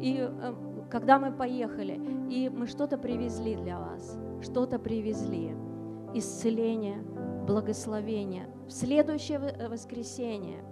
И 0.00 0.18
э, 0.20 0.54
когда 0.88 1.18
мы 1.18 1.32
поехали, 1.32 2.00
и 2.30 2.48
мы 2.48 2.68
что-то 2.68 2.98
привезли 2.98 3.56
для 3.56 3.80
вас, 3.80 4.16
что-то 4.42 4.78
привезли. 4.78 5.56
Исцеление, 6.14 7.02
благословение. 7.46 8.48
В 8.66 8.72
следующее 8.72 9.38
э, 9.38 9.68
воскресенье 9.68 10.64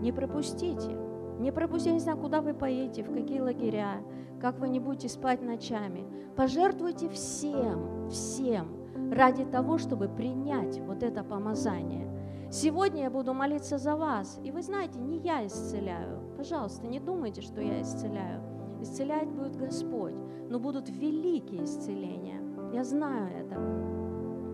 не 0.00 0.12
пропустите. 0.12 0.96
Не 1.38 1.52
пропустите, 1.52 1.94
не 1.94 2.00
знаю, 2.00 2.18
куда 2.18 2.40
вы 2.40 2.52
поедете, 2.52 3.02
в 3.02 3.12
какие 3.12 3.40
лагеря, 3.40 4.02
как 4.40 4.58
вы 4.58 4.68
не 4.68 4.80
будете 4.80 5.08
спать 5.08 5.40
ночами. 5.42 6.04
Пожертвуйте 6.36 7.08
всем, 7.08 8.08
всем 8.10 8.78
ради 9.12 9.44
того, 9.44 9.78
чтобы 9.78 10.08
принять 10.08 10.80
вот 10.80 11.02
это 11.02 11.22
помазание. 11.22 12.08
Сегодня 12.50 13.02
я 13.02 13.10
буду 13.10 13.34
молиться 13.34 13.78
за 13.78 13.94
вас. 13.94 14.40
И 14.42 14.50
вы 14.50 14.62
знаете, 14.62 14.98
не 14.98 15.18
я 15.18 15.46
исцеляю. 15.46 16.18
Пожалуйста, 16.36 16.86
не 16.86 16.98
думайте, 16.98 17.40
что 17.40 17.60
я 17.60 17.82
исцеляю. 17.82 18.42
Исцелять 18.80 19.28
будет 19.28 19.56
Господь, 19.56 20.14
но 20.48 20.58
будут 20.58 20.88
великие 20.88 21.64
исцеления. 21.64 22.40
Я 22.72 22.84
знаю 22.84 23.28
это. 23.28 23.58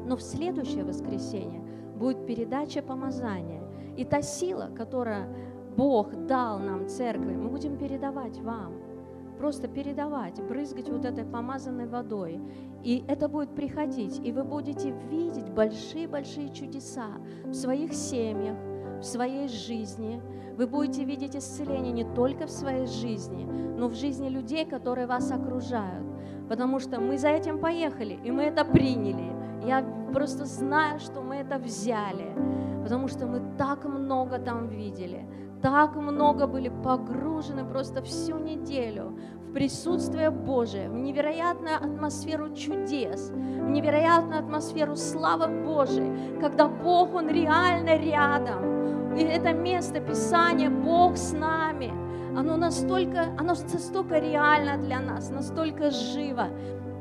Но 0.06 0.16
в 0.16 0.22
следующее 0.22 0.84
воскресенье 0.84 1.63
будет 1.94 2.26
передача 2.26 2.82
помазания. 2.82 3.62
И 3.96 4.04
та 4.04 4.22
сила, 4.22 4.70
которую 4.76 5.26
Бог 5.76 6.26
дал 6.26 6.58
нам, 6.58 6.88
церкви, 6.88 7.34
мы 7.34 7.48
будем 7.48 7.76
передавать 7.76 8.38
вам. 8.40 8.72
просто 9.38 9.68
передавать, 9.68 10.40
брызгать 10.42 10.88
вот 10.88 11.04
этой 11.04 11.24
помазанной 11.24 11.86
водой. 11.86 12.40
И 12.82 13.04
это 13.08 13.28
будет 13.28 13.54
приходить, 13.54 14.20
и 14.24 14.32
вы 14.32 14.44
будете 14.44 14.90
видеть 15.10 15.50
большие-большие 15.50 16.50
чудеса 16.50 17.08
в 17.44 17.52
своих 17.52 17.92
семьях, 17.92 18.56
в 19.00 19.04
своей 19.04 19.48
жизни. 19.48 20.20
Вы 20.56 20.66
будете 20.66 21.04
видеть 21.04 21.36
исцеление 21.36 21.92
не 21.92 22.04
только 22.14 22.46
в 22.46 22.50
своей 22.50 22.86
жизни, 22.86 23.44
но 23.44 23.88
в 23.88 23.94
жизни 23.94 24.28
людей, 24.28 24.64
которые 24.64 25.06
вас 25.06 25.30
окружают. 25.30 26.06
Потому 26.48 26.78
что 26.78 27.00
мы 27.00 27.18
за 27.18 27.28
этим 27.28 27.58
поехали, 27.58 28.18
и 28.24 28.30
мы 28.30 28.44
это 28.44 28.64
приняли. 28.64 29.33
Я 29.64 29.84
просто 30.12 30.44
знаю, 30.44 31.00
что 31.00 31.20
мы 31.20 31.36
это 31.36 31.58
взяли, 31.58 32.34
потому 32.82 33.08
что 33.08 33.26
мы 33.26 33.40
так 33.56 33.84
много 33.84 34.38
там 34.38 34.68
видели 34.68 35.26
так 35.64 35.96
много 35.96 36.46
были 36.46 36.68
погружены 36.68 37.64
просто 37.64 38.02
всю 38.02 38.38
неделю 38.38 39.18
в 39.48 39.54
присутствие 39.54 40.30
Божие, 40.30 40.90
в 40.90 40.94
невероятную 40.94 41.76
атмосферу 41.76 42.54
чудес, 42.54 43.30
в 43.30 43.70
невероятную 43.70 44.40
атмосферу 44.40 44.94
славы 44.94 45.46
Божией, 45.64 46.38
когда 46.38 46.68
Бог, 46.68 47.14
Он 47.14 47.30
реально 47.30 47.96
рядом. 47.96 49.16
И 49.16 49.22
это 49.22 49.54
место 49.54 50.00
Писания, 50.00 50.68
Бог 50.68 51.16
с 51.16 51.32
нами, 51.32 51.94
оно 52.36 52.58
настолько, 52.58 53.22
оно 53.38 53.54
настолько 53.54 54.18
реально 54.18 54.76
для 54.76 55.00
нас, 55.00 55.30
настолько 55.30 55.90
живо. 55.90 56.48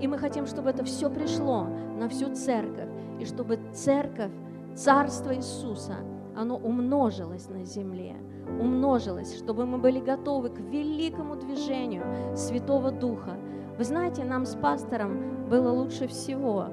И 0.03 0.07
мы 0.07 0.17
хотим, 0.17 0.45
чтобы 0.45 0.69
это 0.69 0.83
все 0.83 1.09
пришло 1.09 1.65
на 1.97 2.09
всю 2.09 2.35
церковь, 2.35 2.89
и 3.21 3.25
чтобы 3.25 3.57
церковь, 3.71 4.31
Царство 4.75 5.33
Иисуса, 5.33 5.95
оно 6.35 6.57
умножилось 6.57 7.47
на 7.47 7.63
земле 7.63 8.17
умножилось, 8.59 9.37
чтобы 9.37 9.65
мы 9.65 9.77
были 9.77 10.01
готовы 10.01 10.49
к 10.49 10.59
великому 10.59 11.37
движению 11.37 12.03
Святого 12.35 12.91
Духа. 12.91 13.37
Вы 13.77 13.83
знаете, 13.85 14.25
нам 14.25 14.45
с 14.45 14.55
пастором 14.55 15.47
было 15.49 15.71
лучше 15.71 16.07
всего. 16.07 16.67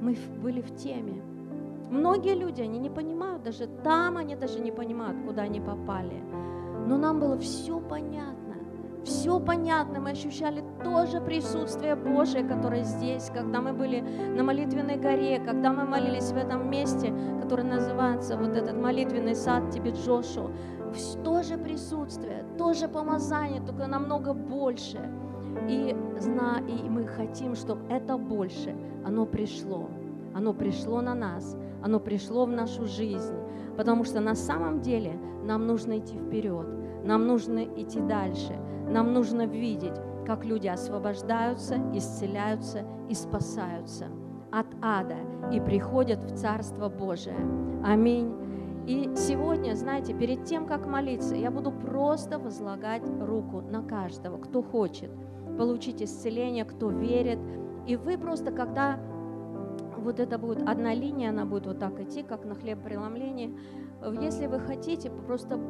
Мы 0.00 0.16
были 0.42 0.60
в 0.60 0.74
теме. 0.74 1.22
Многие 1.90 2.34
люди, 2.34 2.60
они 2.60 2.80
не 2.80 2.90
понимают, 2.90 3.44
даже 3.44 3.68
там 3.84 4.16
они 4.16 4.34
даже 4.34 4.58
не 4.58 4.72
понимают, 4.72 5.16
куда 5.24 5.42
они 5.42 5.60
попали. 5.60 6.20
Но 6.88 6.98
нам 6.98 7.20
было 7.20 7.38
все 7.38 7.78
понятно. 7.80 8.41
Все 9.04 9.40
понятно, 9.40 10.00
мы 10.00 10.10
ощущали 10.10 10.62
тоже 10.84 11.20
присутствие 11.20 11.96
Божие, 11.96 12.44
которое 12.44 12.84
здесь, 12.84 13.30
когда 13.34 13.60
мы 13.60 13.72
были 13.72 14.00
на 14.00 14.44
молитвенной 14.44 14.96
горе, 14.96 15.40
когда 15.40 15.72
мы 15.72 15.84
молились 15.84 16.30
в 16.30 16.36
этом 16.36 16.70
месте, 16.70 17.12
которое 17.40 17.64
называется 17.64 18.36
вот 18.36 18.56
этот 18.56 18.76
молитвенный 18.76 19.34
сад 19.34 19.70
тебе 19.70 19.90
Джошу 19.90 20.50
тоже 21.24 21.56
присутствие, 21.56 22.44
тоже 22.58 22.88
помазание, 22.88 23.60
только 23.60 23.86
намного 23.86 24.32
больше. 24.34 25.00
И, 25.68 25.96
зна, 26.18 26.60
и 26.66 26.88
мы 26.88 27.06
хотим, 27.06 27.54
чтобы 27.54 27.80
это 27.90 28.16
больше, 28.16 28.74
оно 29.04 29.26
пришло. 29.26 29.88
Оно 30.34 30.54
пришло 30.54 31.02
на 31.02 31.14
нас, 31.14 31.56
оно 31.82 32.00
пришло 32.00 32.46
в 32.46 32.50
нашу 32.50 32.86
жизнь. 32.86 33.36
Потому 33.76 34.04
что 34.04 34.20
на 34.20 34.34
самом 34.34 34.80
деле 34.80 35.18
нам 35.44 35.66
нужно 35.66 35.98
идти 35.98 36.16
вперед, 36.16 36.66
нам 37.04 37.26
нужно 37.26 37.64
идти 37.64 38.00
дальше, 38.00 38.58
нам 38.92 39.12
нужно 39.12 39.46
видеть, 39.46 39.94
как 40.26 40.44
люди 40.44 40.68
освобождаются, 40.68 41.76
исцеляются 41.94 42.84
и 43.08 43.14
спасаются 43.14 44.06
от 44.50 44.66
ада 44.82 45.16
и 45.50 45.60
приходят 45.60 46.22
в 46.22 46.36
Царство 46.36 46.88
Божие. 46.88 47.36
Аминь. 47.84 48.34
И 48.86 49.10
сегодня, 49.16 49.74
знаете, 49.74 50.12
перед 50.12 50.44
тем, 50.44 50.66
как 50.66 50.86
молиться, 50.86 51.34
я 51.34 51.50
буду 51.50 51.72
просто 51.72 52.38
возлагать 52.38 53.02
руку 53.20 53.62
на 53.62 53.82
каждого, 53.82 54.38
кто 54.38 54.62
хочет 54.62 55.10
получить 55.56 56.02
исцеление, 56.02 56.64
кто 56.64 56.90
верит. 56.90 57.38
И 57.86 57.96
вы 57.96 58.18
просто, 58.18 58.50
когда 58.50 58.98
вот 59.96 60.20
это 60.20 60.36
будет 60.38 60.68
одна 60.68 60.94
линия, 60.94 61.30
она 61.30 61.44
будет 61.44 61.66
вот 61.66 61.78
так 61.78 62.00
идти, 62.00 62.22
как 62.22 62.44
на 62.44 62.54
хлебопреломлении, 62.54 63.56
если 64.20 64.46
вы 64.46 64.58
хотите, 64.58 65.10
просто 65.10 65.60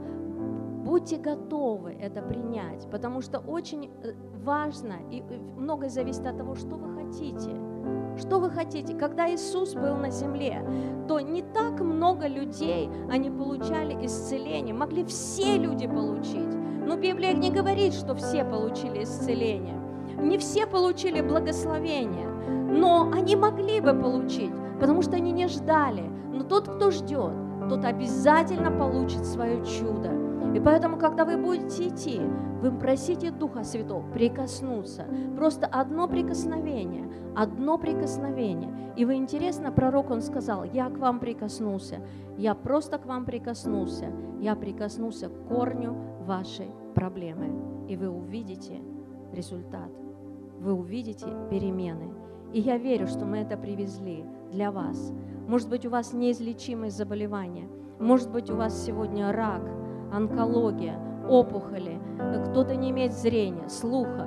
будьте 0.83 1.16
готовы 1.16 1.92
это 1.92 2.23
принять, 2.23 2.88
потому 2.90 3.21
что 3.23 3.38
очень 3.38 3.90
э, 4.03 4.12
важно 4.45 4.95
и 5.11 5.23
многое 5.57 5.88
зависит 5.88 6.27
от 6.27 6.37
того, 6.37 6.55
что 6.55 6.77
вы 6.77 6.95
хотите– 6.95 7.51
что 8.18 8.40
вы 8.40 8.51
хотите? 8.51 8.95
Когда 8.95 9.33
Иисус 9.33 9.75
был 9.75 9.97
на 9.97 10.11
земле, 10.11 10.62
то 11.09 11.21
не 11.21 11.42
так 11.42 11.81
много 11.81 12.27
людей, 12.27 12.90
они 13.11 13.31
получали 13.31 14.05
исцеление. 14.05 14.75
Могли 14.75 15.05
все 15.05 15.57
люди 15.57 15.87
получить. 15.87 16.55
Но 16.87 16.97
Библия 16.97 17.33
не 17.33 17.51
говорит, 17.51 17.95
что 17.95 18.14
все 18.14 18.45
получили 18.45 19.05
исцеление. 19.05 19.81
Не 20.18 20.37
все 20.38 20.66
получили 20.66 21.23
благословение. 21.23 22.29
Но 22.49 23.11
они 23.12 23.35
могли 23.35 23.81
бы 23.81 23.95
получить, 23.95 24.53
потому 24.79 25.01
что 25.03 25.16
они 25.16 25.33
не 25.33 25.49
ждали. 25.49 26.05
Но 26.33 26.45
тот, 26.45 26.68
кто 26.68 26.90
ждет, 26.90 27.33
тот 27.68 27.85
обязательно 27.85 28.71
получит 28.71 29.25
свое 29.25 29.64
чудо. 29.64 30.32
И 30.55 30.61
поэтому, 30.61 30.99
когда 30.99 31.25
вы 31.25 31.37
будете 31.37 31.88
идти, 31.88 32.21
вы 32.61 32.71
просите 32.71 33.31
Духа 33.31 33.65
Святого 33.65 34.09
прикоснуться. 34.12 35.07
Просто 35.37 35.67
одно 35.67 36.07
прикосновение, 36.07 37.11
одно 37.35 37.79
прикосновение. 37.79 38.93
И 38.97 39.05
вы 39.05 39.15
интересно, 39.15 39.73
пророк, 39.73 40.11
он 40.11 40.21
сказал, 40.21 40.65
я 40.65 40.91
к 40.91 40.99
вам 40.99 41.19
прикоснулся, 41.19 42.01
я 42.37 42.55
просто 42.55 42.99
к 42.99 43.07
вам 43.07 43.25
прикоснулся, 43.25 44.12
я 44.41 44.55
прикоснулся 44.55 45.29
к 45.29 45.49
корню 45.49 45.97
вашей 46.21 46.71
проблемы. 46.95 47.87
И 47.88 47.97
вы 47.97 48.11
увидите 48.11 48.81
результат, 49.33 49.91
вы 50.61 50.75
увидите 50.75 51.27
перемены. 51.51 52.12
И 52.53 52.61
я 52.61 52.77
верю, 52.77 53.07
что 53.07 53.25
мы 53.25 53.38
это 53.38 53.57
привезли 53.57 54.25
для 54.51 54.71
вас. 54.71 55.12
Может 55.49 55.71
быть, 55.71 55.87
у 55.87 55.91
вас 55.91 56.12
неизлечимые 56.12 56.91
заболевания, 56.91 57.67
может 57.99 58.31
быть, 58.31 58.51
у 58.51 58.57
вас 58.57 58.85
сегодня 58.85 59.33
рак, 59.33 59.62
онкология, 60.12 60.98
опухоли, 61.29 62.01
кто-то 62.51 62.77
не 62.77 62.90
имеет 62.90 63.12
зрения, 63.12 63.68
слуха. 63.68 64.27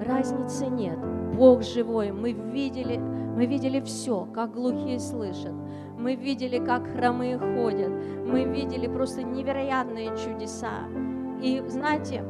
Разницы 0.00 0.66
нет. 0.66 0.98
Бог 1.36 1.62
живой. 1.62 2.10
Мы 2.10 2.32
видели, 2.32 2.96
мы 2.98 3.46
видели 3.46 3.80
все, 3.80 4.26
как 4.34 4.52
глухие 4.52 4.98
слышат. 4.98 5.52
Мы 5.96 6.14
видели, 6.14 6.58
как 6.58 6.86
хромые 6.86 7.38
ходят. 7.38 7.92
Мы 8.26 8.44
видели 8.44 8.86
просто 8.86 9.22
невероятные 9.22 10.08
чудеса. 10.16 10.88
И 11.42 11.62
знаете, 11.68 12.24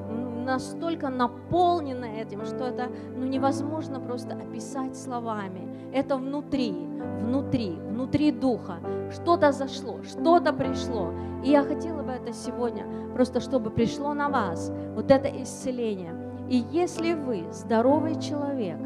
настолько 0.45 1.09
наполнено 1.09 2.05
этим, 2.05 2.45
что 2.45 2.65
это 2.65 2.89
ну, 3.17 3.27
невозможно 3.27 4.01
просто 4.01 4.35
описать 4.35 4.97
словами. 4.97 5.69
Это 5.93 6.17
внутри, 6.17 6.73
внутри, 7.21 7.71
внутри 7.71 8.33
духа. 8.33 8.79
Что-то 9.13 9.53
зашло, 9.53 10.03
что-то 10.03 10.53
пришло. 10.53 11.13
И 11.45 11.51
я 11.51 11.63
хотела 11.63 12.03
бы 12.03 12.13
это 12.13 12.33
сегодня, 12.33 12.85
просто 13.15 13.41
чтобы 13.41 13.71
пришло 13.71 14.15
на 14.15 14.29
вас 14.29 14.73
вот 14.95 15.11
это 15.11 15.29
исцеление. 15.43 16.15
И 16.49 16.65
если 16.73 17.15
вы 17.15 17.45
здоровый 17.53 18.21
человек, 18.21 18.79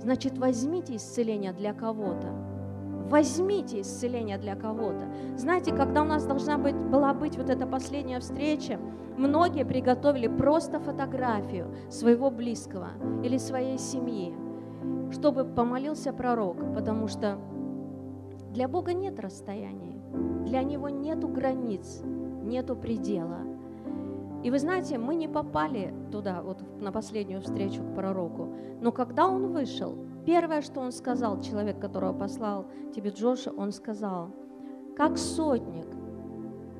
значит 0.00 0.38
возьмите 0.38 0.96
исцеление 0.96 1.52
для 1.52 1.74
кого-то. 1.74 2.49
Возьмите 3.10 3.80
исцеление 3.80 4.38
для 4.38 4.54
кого-то. 4.54 5.08
Знаете, 5.36 5.74
когда 5.74 6.02
у 6.02 6.04
нас 6.04 6.24
должна 6.24 6.58
быть, 6.58 6.76
была 6.76 7.12
быть 7.12 7.36
вот 7.36 7.50
эта 7.50 7.66
последняя 7.66 8.20
встреча, 8.20 8.78
многие 9.16 9.64
приготовили 9.64 10.28
просто 10.28 10.78
фотографию 10.78 11.74
своего 11.90 12.30
близкого 12.30 12.90
или 13.24 13.36
своей 13.36 13.78
семьи, 13.78 14.32
чтобы 15.10 15.44
помолился 15.44 16.12
пророк, 16.12 16.58
потому 16.72 17.08
что 17.08 17.36
для 18.52 18.68
Бога 18.68 18.92
нет 18.92 19.18
расстояний, 19.18 20.00
для 20.46 20.62
Него 20.62 20.88
нету 20.88 21.26
границ, 21.26 22.02
нету 22.44 22.76
предела. 22.76 23.40
И 24.44 24.52
вы 24.52 24.60
знаете, 24.60 24.98
мы 24.98 25.16
не 25.16 25.26
попали 25.26 25.92
туда, 26.12 26.42
вот 26.42 26.62
на 26.80 26.92
последнюю 26.92 27.40
встречу 27.40 27.82
к 27.82 27.92
пророку, 27.92 28.54
но 28.80 28.92
когда 28.92 29.26
он 29.26 29.48
вышел, 29.48 29.96
Первое, 30.30 30.62
что 30.62 30.78
он 30.78 30.92
сказал, 30.92 31.40
человек, 31.40 31.80
которого 31.80 32.12
послал 32.12 32.66
тебе 32.94 33.10
Джоша, 33.10 33.50
он 33.50 33.72
сказал, 33.72 34.30
как 34.96 35.18
сотник 35.18 35.88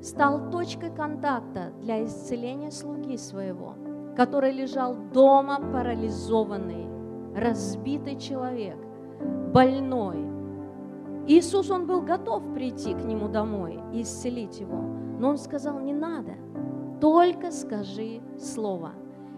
стал 0.01 0.49
точкой 0.49 0.89
контакта 0.89 1.73
для 1.81 2.05
исцеления 2.05 2.71
слуги 2.71 3.17
своего, 3.17 3.75
который 4.15 4.53
лежал 4.53 4.95
дома 5.13 5.59
парализованный, 5.59 6.87
разбитый 7.35 8.17
человек, 8.17 8.77
больной. 9.53 10.25
Иисус, 11.27 11.69
он 11.69 11.87
был 11.87 12.03
готов 12.03 12.53
прийти 12.53 12.93
к 12.93 13.03
нему 13.03 13.27
домой 13.27 13.81
и 13.91 14.03
исцелить 14.03 14.61
его, 14.61 14.81
но 15.19 15.27
он 15.27 15.37
сказал, 15.37 15.81
не 15.81 15.93
надо, 15.93 16.35
только 17.01 17.51
скажи 17.51 18.21
слово. 18.39 18.93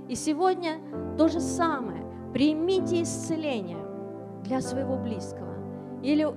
И 0.07 0.13
сегодня 0.13 0.73
то 1.17 1.29
же 1.29 1.39
самое. 1.39 2.05
Примите 2.31 3.01
исцеление 3.01 3.82
для 4.43 4.61
своего 4.61 4.97
близкого. 4.97 5.53
Или, 6.01 6.27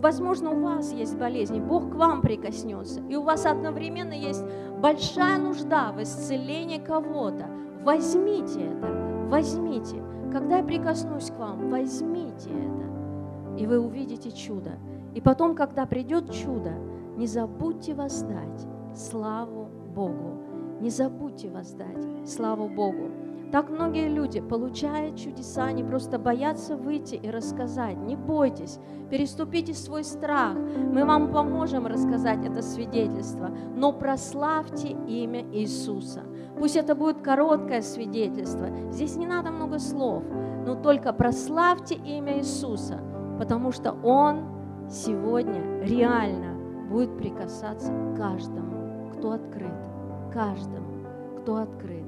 возможно, 0.00 0.50
у 0.50 0.62
вас 0.62 0.92
есть 0.92 1.16
болезни, 1.18 1.60
Бог 1.60 1.90
к 1.90 1.94
вам 1.94 2.22
прикоснется, 2.22 3.00
и 3.08 3.16
у 3.16 3.22
вас 3.22 3.46
одновременно 3.46 4.14
есть 4.14 4.44
большая 4.80 5.38
нужда 5.38 5.92
в 5.92 6.02
исцелении 6.02 6.78
кого-то. 6.78 7.46
Возьмите 7.82 8.60
это, 8.60 9.10
Возьмите. 9.30 10.02
Когда 10.32 10.56
я 10.58 10.64
прикоснусь 10.64 11.30
к 11.30 11.38
вам, 11.38 11.70
возьмите 11.70 12.50
это, 12.50 13.56
и 13.56 13.64
вы 13.64 13.78
увидите 13.78 14.32
чудо. 14.32 14.72
И 15.14 15.20
потом, 15.20 15.54
когда 15.54 15.86
придет 15.86 16.32
чудо, 16.32 16.72
не 17.16 17.28
забудьте 17.28 17.94
воздать 17.94 18.66
славу 18.92 19.68
Богу. 19.94 20.34
Не 20.80 20.90
забудьте 20.90 21.48
воздать 21.48 22.28
славу 22.28 22.68
Богу. 22.68 23.10
Так 23.52 23.68
многие 23.68 24.08
люди, 24.08 24.40
получая 24.40 25.10
чудеса, 25.16 25.64
они 25.64 25.82
просто 25.82 26.20
боятся 26.20 26.76
выйти 26.76 27.16
и 27.16 27.30
рассказать. 27.30 27.96
Не 27.96 28.14
бойтесь, 28.14 28.78
переступите 29.10 29.74
свой 29.74 30.04
страх. 30.04 30.54
Мы 30.54 31.04
вам 31.04 31.32
поможем 31.32 31.86
рассказать 31.86 32.44
это 32.44 32.62
свидетельство, 32.62 33.50
но 33.74 33.92
прославьте 33.92 34.96
имя 35.08 35.44
Иисуса. 35.52 36.22
Пусть 36.58 36.76
это 36.76 36.94
будет 36.94 37.22
короткое 37.22 37.82
свидетельство. 37.82 38.68
Здесь 38.92 39.16
не 39.16 39.26
надо 39.26 39.50
много 39.50 39.80
слов, 39.80 40.22
но 40.64 40.76
только 40.76 41.12
прославьте 41.12 41.96
имя 41.96 42.38
Иисуса, 42.38 43.00
потому 43.38 43.72
что 43.72 43.96
Он 44.04 44.88
сегодня 44.88 45.80
реально 45.82 46.56
будет 46.88 47.16
прикасаться 47.16 47.92
к 47.92 48.16
каждому, 48.16 49.10
кто 49.12 49.32
открыт, 49.32 49.88
каждому, 50.32 51.06
кто 51.40 51.56
открыт. 51.56 51.99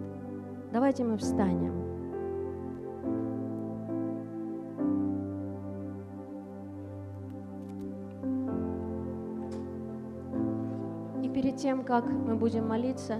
Давайте 0.73 1.05
мы 1.05 1.19
встанем. 1.19 1.75
И 11.23 11.29
перед 11.29 11.57
тем, 11.57 11.85
как 11.85 12.07
мы 12.11 12.37
будем 12.37 12.67
молиться, 12.67 13.19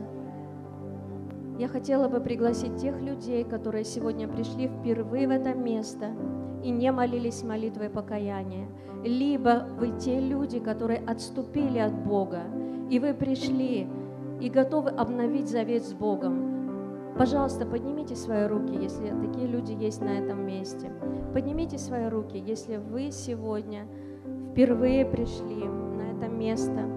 я 1.59 1.69
хотела 1.69 2.09
бы 2.09 2.21
пригласить 2.21 2.77
тех 2.77 2.99
людей, 3.03 3.45
которые 3.45 3.85
сегодня 3.85 4.27
пришли 4.29 4.69
впервые 4.69 5.29
в 5.29 5.31
это 5.31 5.53
место 5.53 6.07
и 6.65 6.71
не 6.71 6.91
молились 6.91 7.43
молитвой 7.43 7.91
покаяния. 7.91 8.67
Либо 9.05 9.69
вы 9.79 9.91
те 9.99 10.21
люди, 10.21 10.59
которые 10.59 11.01
отступили 11.01 11.79
от 11.79 11.93
Бога, 11.93 12.45
и 12.89 12.99
вы 12.99 13.13
пришли 13.13 13.87
и 14.41 14.49
готовы 14.49 14.89
обновить 14.89 15.51
завет 15.51 15.85
с 15.85 15.93
Богом. 15.93 16.62
Пожалуйста, 17.17 17.67
поднимите 17.67 18.17
свои 18.17 18.47
руки, 18.47 18.75
если 18.75 19.09
такие 19.09 19.47
люди 19.47 19.73
есть 19.73 20.01
на 20.01 20.19
этом 20.19 20.47
месте. 20.47 20.91
Поднимите 21.33 21.79
свои 21.79 22.09
руки, 22.09 22.39
если 22.39 22.77
вы 22.77 23.11
сегодня 23.11 23.87
впервые 24.53 25.05
пришли 25.05 25.65
на 25.65 26.13
это 26.13 26.29
место. 26.29 26.89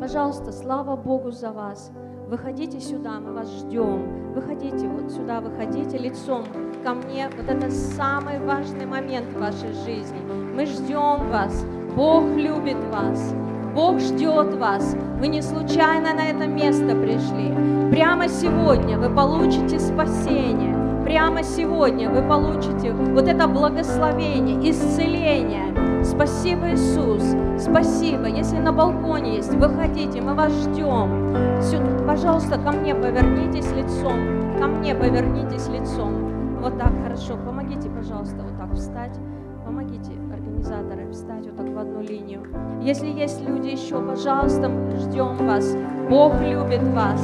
Пожалуйста, 0.00 0.52
слава 0.52 0.96
Богу 0.96 1.32
за 1.32 1.50
вас. 1.50 1.90
Выходите 2.28 2.78
сюда, 2.78 3.20
мы 3.20 3.32
вас 3.32 3.48
ждем. 3.50 4.32
Выходите 4.32 4.86
вот 4.86 5.10
сюда, 5.10 5.40
выходите 5.40 5.96
лицом 5.96 6.44
ко 6.84 6.94
мне. 6.94 7.28
Вот 7.36 7.48
это 7.48 7.70
самый 7.70 8.38
важный 8.38 8.86
момент 8.86 9.26
в 9.32 9.40
вашей 9.40 9.72
жизни. 9.72 10.20
Мы 10.54 10.66
ждем 10.66 11.30
вас. 11.30 11.64
Бог 11.96 12.24
любит 12.36 12.76
вас. 12.92 13.34
Бог 13.74 13.98
ждет 13.98 14.54
вас. 14.54 14.94
Вы 15.18 15.26
не 15.26 15.42
случайно 15.42 16.14
на 16.14 16.28
это 16.30 16.46
место 16.46 16.94
пришли. 16.94 17.52
Прямо 17.90 18.28
сегодня 18.28 18.98
вы 18.98 19.10
получите 19.10 19.80
спасение. 19.80 20.76
Прямо 21.04 21.42
сегодня 21.42 22.08
вы 22.08 22.22
получите 22.22 22.92
вот 22.92 23.26
это 23.26 23.48
благословение, 23.48 24.70
исцеление. 24.70 26.04
Спасибо, 26.04 26.70
Иисус. 26.70 27.22
Спасибо. 27.60 28.26
Если 28.26 28.58
на 28.58 28.72
балконе 28.72 29.36
есть, 29.36 29.52
выходите, 29.54 30.20
мы 30.20 30.34
вас 30.34 30.52
ждем. 30.52 31.34
Сюда, 31.62 32.04
пожалуйста, 32.06 32.56
ко 32.56 32.70
мне 32.70 32.94
повернитесь 32.94 33.72
лицом. 33.72 34.56
Ко 34.60 34.68
мне 34.68 34.94
повернитесь 34.94 35.66
лицом. 35.68 36.60
Вот 36.60 36.78
так, 36.78 36.92
хорошо. 37.02 37.36
Помогите, 37.44 37.90
пожалуйста, 37.90 38.36
вот 38.44 38.56
так 38.56 38.72
встать. 38.74 39.18
Помогите 39.64 40.12
организаторы 40.58 41.10
встать 41.12 41.46
вот 41.46 41.56
так 41.56 41.68
в 41.68 41.78
одну 41.78 42.00
линию. 42.00 42.42
Если 42.82 43.08
есть 43.08 43.40
люди 43.46 43.68
еще, 43.68 44.00
пожалуйста, 44.00 44.70
ждем 44.98 45.36
вас. 45.46 45.76
Бог 46.08 46.40
любит 46.40 46.82
вас. 46.94 47.22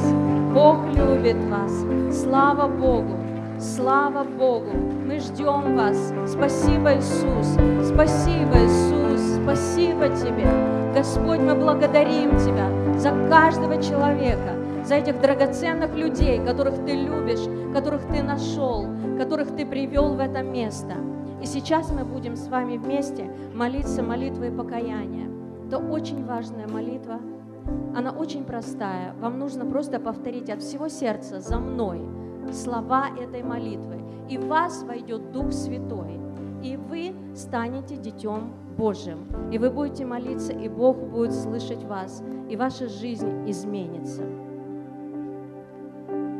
Бог 0.53 0.77
любит 0.95 1.37
вас. 1.49 1.71
Слава 2.15 2.67
Богу. 2.67 3.17
Слава 3.59 4.23
Богу. 4.23 4.71
Мы 5.05 5.19
ждем 5.19 5.75
вас. 5.75 6.13
Спасибо, 6.25 6.95
Иисус. 6.95 7.57
Спасибо, 7.83 8.55
Иисус. 8.63 9.41
Спасибо 9.43 10.09
Тебе. 10.09 10.47
Господь, 10.93 11.39
мы 11.39 11.55
благодарим 11.55 12.37
Тебя 12.37 12.69
за 12.97 13.11
каждого 13.29 13.81
человека, 13.81 14.55
за 14.85 14.95
этих 14.95 15.19
драгоценных 15.19 15.95
людей, 15.95 16.39
которых 16.45 16.75
Ты 16.85 16.93
любишь, 16.93 17.73
которых 17.73 18.01
Ты 18.07 18.23
нашел, 18.23 18.87
которых 19.17 19.55
Ты 19.55 19.65
привел 19.65 20.13
в 20.13 20.19
это 20.19 20.41
место. 20.41 20.95
И 21.45 21.47
сейчас 21.47 21.91
мы 21.91 22.03
будем 22.03 22.35
с 22.35 22.47
вами 22.47 22.75
вместе 22.75 23.29
молиться 23.53 24.01
молитвой 24.01 24.51
покаяния. 24.51 25.29
Это 25.67 25.77
очень 25.77 26.25
важная 26.25 26.67
молитва. 26.67 27.19
Она 27.95 28.09
очень 28.09 28.45
простая. 28.45 29.13
Вам 29.21 29.37
нужно 29.37 29.63
просто 29.63 29.99
повторить 29.99 30.49
от 30.49 30.63
всего 30.63 30.87
сердца 30.87 31.41
за 31.41 31.59
мной 31.59 32.01
слова 32.51 33.09
этой 33.15 33.43
молитвы. 33.43 34.01
И 34.27 34.39
в 34.39 34.47
вас 34.47 34.81
войдет 34.81 35.31
Дух 35.31 35.51
Святой. 35.51 36.19
И 36.63 36.77
вы 36.77 37.13
станете 37.35 37.95
Детем 37.95 38.51
Божьим. 38.75 39.27
И 39.51 39.59
вы 39.59 39.69
будете 39.69 40.03
молиться, 40.03 40.51
и 40.51 40.67
Бог 40.67 40.97
будет 40.97 41.35
слышать 41.35 41.83
вас. 41.83 42.23
И 42.49 42.55
ваша 42.55 42.89
жизнь 42.89 43.47
изменится. 43.47 44.23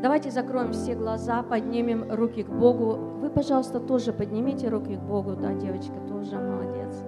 Давайте 0.06 0.30
закроем 0.30 0.72
все 0.72 0.94
глаза, 0.94 1.42
поднимем 1.42 2.06
руки 2.12 2.44
к 2.44 2.50
Богу. 2.52 2.96
Вы, 3.22 3.32
пожалуйста, 3.32 3.80
тоже 3.80 4.14
поднимите 4.14 4.70
руки 4.70 4.96
к 4.98 5.00
Богу. 5.00 5.32
Да, 5.32 5.52
девочка, 5.56 5.96
тоже 6.08 6.38
молодец. 6.38 7.04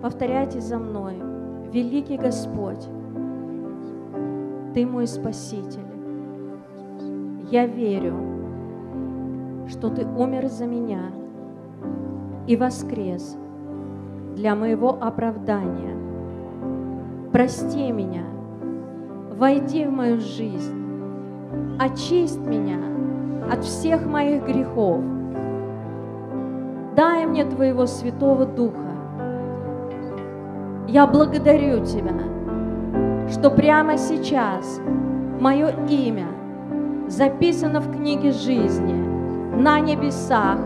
Повторяйте 0.00 0.62
за 0.62 0.78
мной. 0.78 1.16
Великий 1.70 2.16
Господь, 2.16 2.82
Ты 4.72 4.86
мой 4.86 5.06
Спаситель. 5.06 5.84
Я 7.50 7.66
верю, 7.66 8.16
что 9.68 9.90
Ты 9.90 10.06
умер 10.06 10.48
за 10.48 10.64
меня 10.64 11.02
и 12.46 12.56
воскрес 12.56 13.36
для 14.36 14.54
моего 14.54 14.96
оправдания. 14.98 15.98
Прости 17.30 17.92
меня, 17.92 18.24
войди 19.34 19.84
в 19.84 19.90
мою 19.90 20.18
жизнь, 20.18 20.79
очисть 21.78 22.40
меня 22.46 22.78
от 23.50 23.64
всех 23.64 24.06
моих 24.06 24.46
грехов. 24.46 25.00
Дай 26.94 27.26
мне 27.26 27.44
Твоего 27.44 27.86
Святого 27.86 28.44
Духа. 28.46 28.90
Я 30.88 31.06
благодарю 31.06 31.84
Тебя, 31.84 32.14
что 33.30 33.50
прямо 33.50 33.96
сейчас 33.96 34.80
мое 35.40 35.72
имя 35.88 36.26
записано 37.08 37.80
в 37.80 37.96
книге 37.96 38.32
жизни 38.32 38.94
на 39.56 39.80
небесах, 39.80 40.58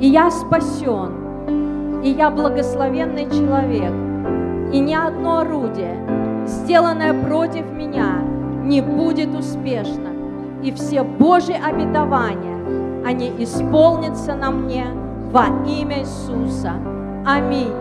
и 0.00 0.08
я 0.08 0.30
спасен, 0.30 2.02
и 2.02 2.10
я 2.10 2.30
благословенный 2.30 3.30
человек, 3.30 3.92
и 4.72 4.80
ни 4.80 4.94
одно 4.94 5.40
орудие, 5.40 5.96
сделанное 6.46 7.14
против 7.22 7.70
меня, 7.70 7.81
не 8.72 8.80
будет 8.80 9.34
успешно. 9.34 10.08
И 10.62 10.72
все 10.72 11.02
Божьи 11.02 11.54
обетования, 11.54 13.04
они 13.04 13.30
исполнятся 13.38 14.34
на 14.34 14.50
мне 14.50 14.86
во 15.30 15.44
имя 15.66 16.00
Иисуса. 16.00 16.72
Аминь. 17.26 17.74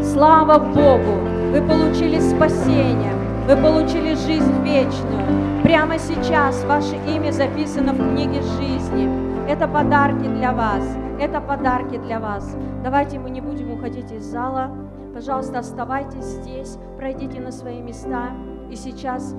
Слава 0.00 0.58
Богу! 0.58 1.18
Вы 1.50 1.60
получили 1.62 2.20
спасение, 2.20 3.12
вы 3.48 3.56
получили 3.56 4.14
жизнь 4.14 4.62
вечную. 4.62 5.62
Прямо 5.64 5.98
сейчас 5.98 6.64
ваше 6.64 6.94
имя 7.08 7.32
записано 7.32 7.92
в 7.92 7.98
книге 7.98 8.40
жизни. 8.42 9.08
Это 9.48 9.66
подарки 9.66 10.28
для 10.28 10.52
вас. 10.52 10.84
Это 11.18 11.40
подарки 11.40 11.98
для 11.98 12.20
вас. 12.20 12.56
Давайте 12.84 13.18
мы 13.18 13.30
не 13.30 13.40
будем 13.40 13.72
уходить 13.72 14.12
из 14.12 14.24
зала. 14.26 14.70
Пожалуйста, 15.12 15.58
оставайтесь 15.58 16.24
здесь, 16.24 16.78
пройдите 16.96 17.40
на 17.40 17.50
свои 17.50 17.80
места. 17.82 18.28
И 18.70 18.76
сейчас 18.76 19.34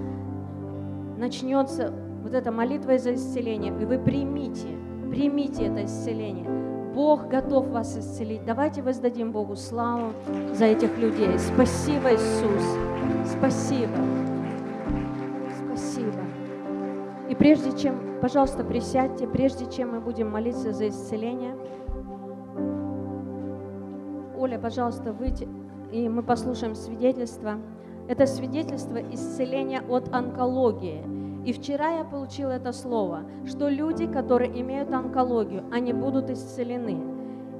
начнется 1.21 1.93
вот 2.23 2.33
эта 2.33 2.51
молитва 2.51 2.97
за 2.97 3.13
исцеление, 3.13 3.71
и 3.79 3.85
вы 3.85 3.99
примите, 3.99 4.67
примите 5.11 5.67
это 5.67 5.85
исцеление. 5.85 6.49
Бог 6.95 7.27
готов 7.29 7.67
вас 7.67 7.95
исцелить. 7.95 8.43
Давайте 8.43 8.81
воздадим 8.81 9.31
Богу 9.31 9.55
славу 9.55 10.13
за 10.53 10.65
этих 10.65 10.97
людей. 10.97 11.37
Спасибо, 11.37 12.11
Иисус. 12.11 12.63
Спасибо. 13.37 13.95
Спасибо. 15.67 16.19
И 17.29 17.35
прежде 17.35 17.77
чем, 17.77 18.19
пожалуйста, 18.19 18.63
присядьте, 18.63 19.27
прежде 19.27 19.67
чем 19.71 19.91
мы 19.91 20.01
будем 20.01 20.29
молиться 20.29 20.73
за 20.73 20.89
исцеление, 20.89 21.55
Оля, 24.37 24.57
пожалуйста, 24.57 25.13
выйти, 25.13 25.47
и 25.91 26.09
мы 26.09 26.23
послушаем 26.23 26.73
свидетельство. 26.73 27.59
Это 28.11 28.25
свидетельство 28.25 28.97
исцеления 28.97 29.81
от 29.87 30.13
онкологии. 30.13 31.01
И 31.45 31.53
вчера 31.53 31.99
я 31.99 32.03
получила 32.03 32.49
это 32.49 32.73
слово, 32.73 33.21
что 33.45 33.69
люди, 33.69 34.05
которые 34.05 34.51
имеют 34.59 34.91
онкологию, 34.91 35.63
они 35.71 35.93
будут 35.93 36.29
исцелены. 36.29 36.99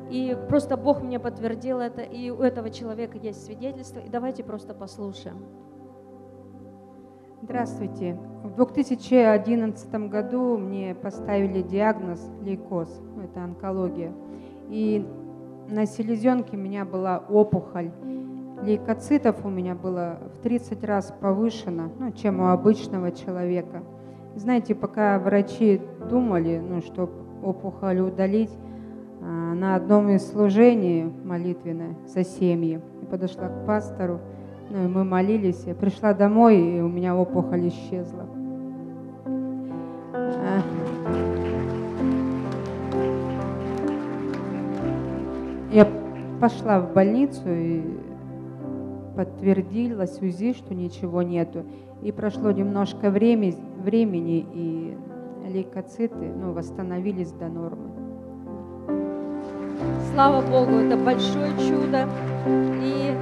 И 0.10 0.38
просто 0.50 0.76
Бог 0.76 1.02
мне 1.04 1.22
подтвердил 1.22 1.80
это, 1.80 2.02
и 2.02 2.32
у 2.32 2.42
этого 2.42 2.70
человека 2.70 3.18
есть 3.18 3.46
свидетельство. 3.46 4.00
И 4.00 4.10
давайте 4.10 4.44
просто 4.44 4.74
послушаем. 4.74 5.38
Здравствуйте. 7.42 8.20
В 8.44 8.54
2011 8.54 10.10
году 10.10 10.58
мне 10.58 10.94
поставили 10.96 11.62
диагноз 11.62 12.30
лейкоз, 12.42 13.02
это 13.24 13.42
онкология. 13.42 14.12
И 14.68 15.08
на 15.70 15.86
селезенке 15.86 16.58
у 16.58 16.60
меня 16.60 16.84
была 16.84 17.20
опухоль. 17.30 17.92
Лейкоцитов 18.63 19.43
у 19.43 19.50
меня 19.50 19.74
было 19.74 20.19
в 20.36 20.43
30 20.43 20.84
раз 20.84 21.13
повышено, 21.19 21.89
ну, 21.97 22.12
чем 22.12 22.39
у 22.41 22.47
обычного 22.47 23.12
человека. 23.12 23.82
Знаете, 24.36 24.76
пока 24.76 25.17
врачи 25.17 25.82
думали, 26.10 26.60
ну, 26.60 26.82
что 26.82 27.10
опухоль 27.43 28.00
удалить, 28.02 28.52
а, 29.21 29.54
на 29.56 29.76
одном 29.76 30.10
из 30.10 30.32
служений 30.32 31.12
молитвенное 31.24 31.95
за 32.06 32.24
семьи, 32.24 32.80
я 33.02 33.08
подошла 33.08 33.47
к 33.50 33.65
пастору, 33.65 34.19
ну 34.69 34.86
и 34.86 34.88
мы 34.88 35.04
молились. 35.04 35.63
Я 35.65 35.74
пришла 35.74 36.13
домой, 36.13 36.60
и 36.60 36.82
у 36.82 36.88
меня 36.88 37.15
опухоль 37.15 37.67
исчезла. 37.67 38.28
А. 40.13 40.62
Я 45.71 45.88
пошла 46.39 46.80
в 46.80 46.93
больницу 46.93 47.41
и 47.47 48.01
подтвердилась 49.22 50.20
УЗИ, 50.20 50.54
что 50.54 50.74
ничего 50.74 51.22
нету. 51.22 51.64
И 52.02 52.12
прошло 52.12 52.50
немножко 52.50 53.12
времени, 53.12 54.48
и 54.52 54.98
лейкоциты 55.48 56.34
ну, 56.36 56.54
восстановились 56.54 57.32
до 57.34 57.48
нормы. 57.48 57.92
Слава 60.12 60.42
Богу, 60.42 60.72
это 60.72 60.98
большое 60.98 61.52
чудо. 61.60 62.10
И 62.82 63.16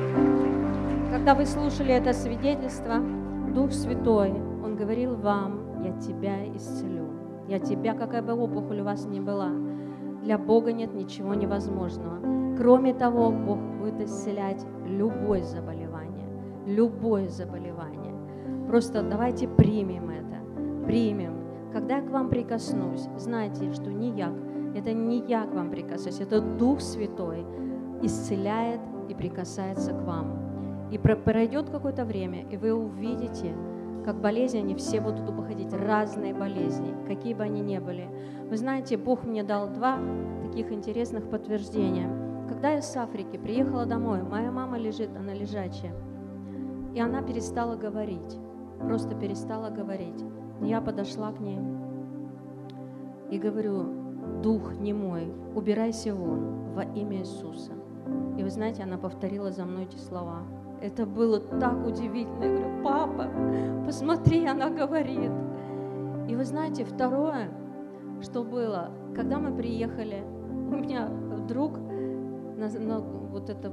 когда 1.12 1.36
вы 1.36 1.46
слушали 1.46 1.94
это 1.94 2.14
свидетельство, 2.14 3.02
Дух 3.54 3.74
Святой, 3.74 4.32
Он 4.64 4.78
говорил 4.78 5.18
вам, 5.18 5.84
я 5.84 5.92
тебя 6.00 6.48
исцелю. 6.56 7.08
Я 7.50 7.60
тебя, 7.60 7.94
какая 7.94 8.22
бы 8.22 8.34
опухоль 8.34 8.80
у 8.80 8.86
вас 8.86 9.06
ни 9.06 9.20
была. 9.20 9.50
Для 10.24 10.38
Бога 10.38 10.72
нет 10.72 10.94
ничего 10.94 11.34
невозможного. 11.34 12.56
Кроме 12.58 12.94
того, 12.94 13.32
Бог 13.32 13.60
будет 13.80 14.00
исцелять 14.00 14.66
любое 14.86 15.44
заболевание. 15.44 15.79
Любое 16.66 17.30
заболевание. 17.30 18.14
Просто 18.68 19.02
давайте 19.02 19.48
примем 19.48 20.10
это. 20.10 20.86
Примем. 20.86 21.40
Когда 21.72 21.98
я 21.98 22.02
к 22.02 22.10
вам 22.10 22.30
прикоснусь, 22.30 23.08
знайте, 23.18 23.72
что 23.74 23.92
не 23.92 24.12
я, 24.12 24.34
это 24.76 24.94
не 24.94 25.20
я 25.28 25.46
к 25.46 25.54
вам 25.54 25.70
прикасаюсь, 25.70 26.20
это 26.20 26.42
Дух 26.42 26.82
Святой 26.82 27.46
исцеляет 28.02 28.82
и 29.08 29.14
прикасается 29.14 29.92
к 29.92 30.02
вам. 30.04 30.90
И 30.92 30.98
пройдет 30.98 31.70
какое-то 31.70 32.06
время, 32.06 32.48
и 32.50 32.58
вы 32.58 32.74
увидите, 32.74 33.56
как 34.06 34.22
болезни, 34.22 34.60
они 34.60 34.76
все 34.76 35.02
будут 35.02 35.30
уходить, 35.30 35.72
разные 35.74 36.34
болезни, 36.34 36.96
какие 37.06 37.34
бы 37.34 37.44
они 37.44 37.62
ни 37.62 37.78
были. 37.78 38.10
Вы 38.50 38.58
знаете, 38.58 38.98
Бог 38.98 39.24
мне 39.24 39.44
дал 39.44 39.68
два 39.70 40.00
таких 40.44 40.72
интересных 40.72 41.30
подтверждения. 41.30 42.10
Когда 42.48 42.72
я 42.72 42.82
с 42.82 42.96
Африки 42.98 43.38
приехала 43.38 43.86
домой, 43.86 44.24
моя 44.24 44.52
мама 44.52 44.80
лежит, 44.80 45.10
она 45.16 45.34
лежачая, 45.34 45.94
и 46.94 47.00
она 47.00 47.22
перестала 47.22 47.76
говорить, 47.76 48.38
просто 48.80 49.16
перестала 49.16 49.70
говорить. 49.70 50.24
Я 50.62 50.82
подошла 50.82 51.32
к 51.32 51.40
ней 51.40 51.60
и 53.30 53.38
говорю, 53.38 53.86
дух 54.44 54.76
не 54.76 54.94
мой, 54.94 55.34
убирайся 55.56 56.14
вон 56.14 56.74
во 56.74 56.84
имя 56.84 57.20
Иисуса. 57.20 57.74
И 58.38 58.44
вы 58.44 58.50
знаете, 58.50 58.84
она 58.84 58.98
повторила 58.98 59.52
за 59.52 59.66
мной 59.66 59.84
эти 59.84 59.98
слова– 59.98 60.44
это 60.82 61.06
было 61.06 61.40
так 61.40 61.86
удивительно. 61.86 62.44
Я 62.44 62.50
говорю, 62.52 62.84
папа, 62.84 63.28
посмотри, 63.86 64.46
она 64.48 64.70
говорит. 64.70 65.32
И 66.28 66.36
вы 66.36 66.46
знаете, 66.46 66.86
второе, 66.86 67.50
что 68.22 68.44
было, 68.44 68.92
когда 69.16 69.40
мы 69.40 69.56
приехали, 69.56 70.24
у 70.24 70.76
меня 70.76 71.08
вдруг 71.08 71.78
на, 71.78 72.70
на 72.80 73.00
вот 73.00 73.50
это 73.50 73.72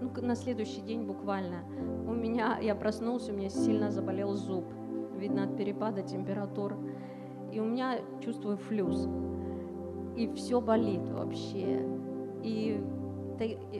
ну, 0.00 0.10
на 0.22 0.34
следующий 0.34 0.80
день 0.80 1.04
буквально 1.04 1.64
у 2.06 2.12
меня 2.12 2.58
я 2.60 2.74
проснулся, 2.74 3.32
у 3.32 3.36
меня 3.36 3.48
сильно 3.48 3.90
заболел 3.90 4.34
зуб, 4.34 4.64
видно 5.16 5.44
от 5.44 5.56
перепада 5.56 6.02
температур, 6.02 6.76
и 7.52 7.60
у 7.60 7.64
меня 7.64 7.98
чувствую 8.20 8.56
флюс, 8.56 9.08
и 10.16 10.28
все 10.34 10.60
болит 10.60 11.08
вообще, 11.08 11.86
и 12.42 12.80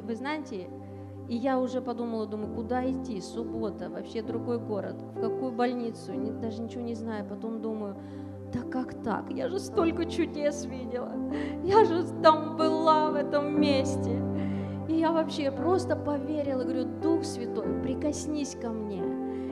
вы 0.03 0.15
знаете, 0.15 0.69
и 1.29 1.37
я 1.37 1.59
уже 1.59 1.81
подумала, 1.81 2.27
думаю, 2.27 2.55
куда 2.55 2.89
идти, 2.89 3.21
суббота, 3.21 3.91
вообще 3.91 4.23
другой 4.23 4.59
город, 4.59 5.03
в 5.15 5.21
какую 5.21 5.51
больницу, 5.53 6.13
даже 6.41 6.63
ничего 6.63 6.83
не 6.83 6.95
знаю. 6.95 7.27
Потом 7.29 7.61
думаю, 7.61 7.97
да 8.53 8.61
как 8.61 9.03
так? 9.03 9.31
Я 9.33 9.49
же 9.49 9.59
столько 9.59 10.05
чудес 10.05 10.67
видела. 10.67 11.13
Я 11.65 11.85
же 11.85 12.05
там 12.23 12.57
была 12.57 13.11
в 13.11 13.17
этом 13.17 13.61
месте. 13.61 14.23
И 14.89 14.95
я 14.95 15.13
вообще 15.13 15.51
просто 15.51 15.97
поверила, 15.97 16.63
говорю, 16.63 16.85
Дух 17.03 17.25
Святой, 17.25 17.83
прикоснись 17.83 18.57
ко 18.61 18.71
мне. 18.71 19.03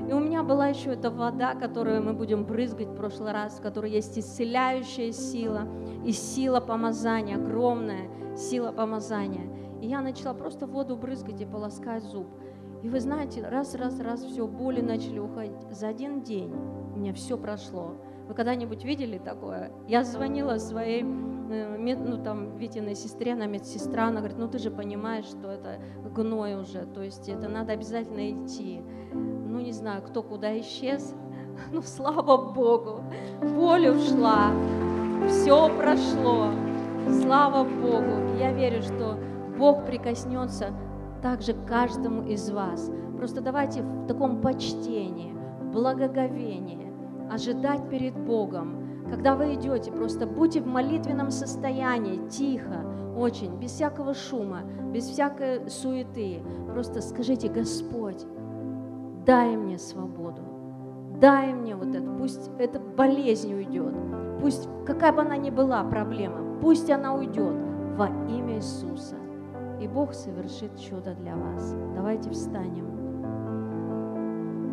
И 0.09 0.13
у 0.13 0.21
меня 0.21 0.43
была 0.43 0.69
еще 0.69 0.93
эта 0.93 1.11
вода, 1.11 1.55
которую 1.55 2.03
мы 2.03 2.13
будем 2.13 2.45
брызгать 2.45 2.89
в 2.89 2.95
прошлый 2.95 3.33
раз, 3.33 3.59
в 3.59 3.63
которой 3.63 3.91
есть 3.91 4.19
исцеляющая 4.19 5.13
сила 5.13 5.67
и 6.05 6.13
сила 6.13 6.61
помазания, 6.61 7.37
огромная 7.37 8.09
сила 8.37 8.71
помазания. 8.71 9.49
И 9.81 9.87
я 9.87 10.03
начала 10.03 10.35
просто 10.35 10.67
воду 10.67 10.97
брызгать 10.97 11.41
и 11.41 11.47
полоскать 11.47 12.03
зуб. 12.03 12.27
И 12.83 12.89
вы 12.89 13.01
знаете, 13.01 13.47
раз, 13.49 13.75
раз, 13.75 13.99
раз, 13.99 14.23
все, 14.23 14.47
боли 14.47 14.83
начали 14.83 15.19
уходить. 15.19 15.57
За 15.71 15.89
один 15.89 16.23
день 16.23 16.53
у 16.95 16.99
меня 16.99 17.15
все 17.15 17.39
прошло. 17.39 17.95
Вы 18.29 18.35
когда-нибудь 18.35 18.85
видели 18.85 19.17
такое? 19.17 19.73
Я 19.89 20.05
звонила 20.05 20.59
своей, 20.59 21.03
э, 21.51 21.97
ну 21.97 22.23
там, 22.23 22.57
Витиной 22.57 22.95
сестре, 22.95 23.33
она 23.33 23.47
медсестра, 23.47 24.07
она 24.09 24.19
говорит, 24.19 24.39
ну 24.39 24.49
ты 24.49 24.59
же 24.59 24.71
понимаешь, 24.71 25.27
что 25.27 25.51
это 25.51 25.79
гной 26.15 26.57
уже, 26.57 26.87
то 26.87 27.03
есть 27.03 27.29
это 27.29 27.49
надо 27.49 27.73
обязательно 27.73 28.31
идти. 28.31 28.83
Ну 29.13 29.61
не 29.61 29.73
знаю, 29.73 30.03
кто 30.03 30.23
куда 30.23 30.59
исчез, 30.61 31.15
ну 31.73 31.83
слава 31.83 32.53
Богу, 32.53 33.03
боль 33.41 33.89
ушла, 33.89 34.53
все 35.29 35.69
прошло, 35.77 36.51
слава 37.23 37.65
Богу. 37.65 38.37
Я 38.39 38.53
верю, 38.53 38.83
что 38.83 39.19
Бог 39.59 39.87
прикоснется 39.87 40.73
также 41.23 41.55
к 41.55 41.67
каждому 41.67 42.27
из 42.27 42.51
вас. 42.51 42.91
Просто 43.17 43.41
давайте 43.41 43.83
в 43.83 44.07
таком 44.07 44.41
почтении, 44.41 45.35
благоговении 45.73 46.93
ожидать 47.31 47.89
перед 47.89 48.15
Богом. 48.15 48.84
Когда 49.09 49.35
вы 49.35 49.55
идете, 49.55 49.93
просто 49.93 50.27
будьте 50.27 50.61
в 50.61 50.67
молитвенном 50.67 51.31
состоянии, 51.31 52.29
тихо, 52.29 52.85
очень, 53.17 53.57
без 53.57 53.73
всякого 53.73 54.15
шума, 54.15 54.63
без 54.93 55.05
всякой 55.05 55.69
суеты. 55.69 56.43
Просто 56.73 57.01
скажите, 57.01 57.49
Господь, 57.49 58.25
дай 59.27 59.57
мне 59.57 59.79
свободу, 59.79 60.43
дай 61.21 61.53
мне 61.53 61.77
вот 61.77 61.95
это, 61.95 62.11
пусть 62.19 62.51
эта 62.59 62.81
болезнь 62.81 63.55
уйдет, 63.55 63.95
пусть 64.41 64.69
какая 64.87 65.13
бы 65.13 65.21
она 65.21 65.37
ни 65.37 65.51
была 65.51 65.85
проблема, 65.85 66.61
пусть 66.61 66.91
она 66.91 67.15
уйдет 67.15 67.57
во 67.97 68.09
имя 68.29 68.57
Иисуса 68.57 69.17
и 69.81 69.89
Бог 69.89 70.15
совершит 70.15 70.79
чудо 70.79 71.15
для 71.15 71.37
вас. 71.37 71.75
Давайте 71.95 72.31
встанем. 72.31 72.95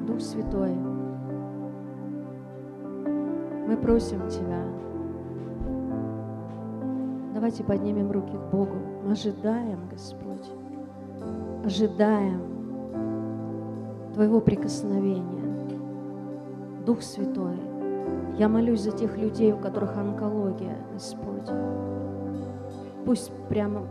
Дух 0.06 0.22
Святой, 0.22 0.76
мы 3.72 3.78
просим 3.78 4.28
Тебя, 4.28 4.66
давайте 7.34 7.64
поднимем 7.64 8.12
руки 8.12 8.34
к 8.36 8.52
Богу. 8.52 8.76
Мы 9.06 9.14
ожидаем, 9.14 9.88
Господь, 9.90 10.46
ожидаем 11.64 12.42
Твоего 14.14 14.42
прикосновения. 14.42 15.42
Дух 16.86 17.02
Святой, 17.02 17.56
я 18.38 18.50
молюсь 18.50 18.82
за 18.82 18.92
тех 18.92 19.18
людей, 19.18 19.54
у 19.54 19.58
которых 19.58 19.96
онкология, 19.96 20.76
Господь. 20.92 21.50
Пусть 23.06 23.32
прямо 23.48 23.84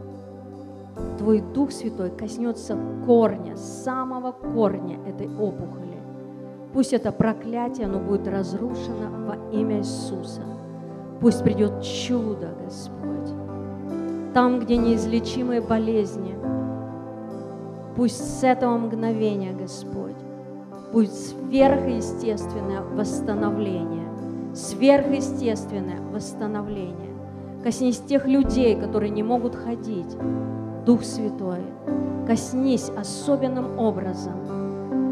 Твой 1.17 1.41
Дух 1.41 1.71
Святой 1.73 2.11
коснется 2.11 2.77
корня, 3.07 3.57
самого 3.57 4.33
корня 4.33 4.99
этой 5.07 5.27
опухоли. 5.27 5.90
Пусть 6.73 6.93
это 6.93 7.11
проклятие, 7.11 7.87
оно 7.87 7.99
будет 7.99 8.29
разрушено 8.29 9.27
во 9.27 9.51
имя 9.51 9.79
Иисуса. 9.79 10.43
Пусть 11.21 11.43
придет 11.43 11.83
чудо, 11.83 12.55
Господь. 12.65 13.35
Там, 14.33 14.61
где 14.61 14.77
неизлечимые 14.77 15.61
болезни, 15.61 16.37
пусть 17.97 18.39
с 18.39 18.45
этого 18.45 18.79
мгновения, 18.79 19.53
Господь, 19.53 20.15
будет 20.93 21.13
сверхъестественное 21.13 22.83
восстановление. 22.83 24.07
Сверхъестественное 24.55 26.01
восстановление. 26.13 27.11
Коснись 27.65 27.99
тех 27.99 28.27
людей, 28.27 28.81
которые 28.81 29.11
не 29.11 29.23
могут 29.25 29.57
ходить. 29.57 30.17
Дух 30.87 31.03
Святой, 31.03 31.61
коснись 32.27 32.91
особенным 32.97 33.79
образом. 33.79 34.60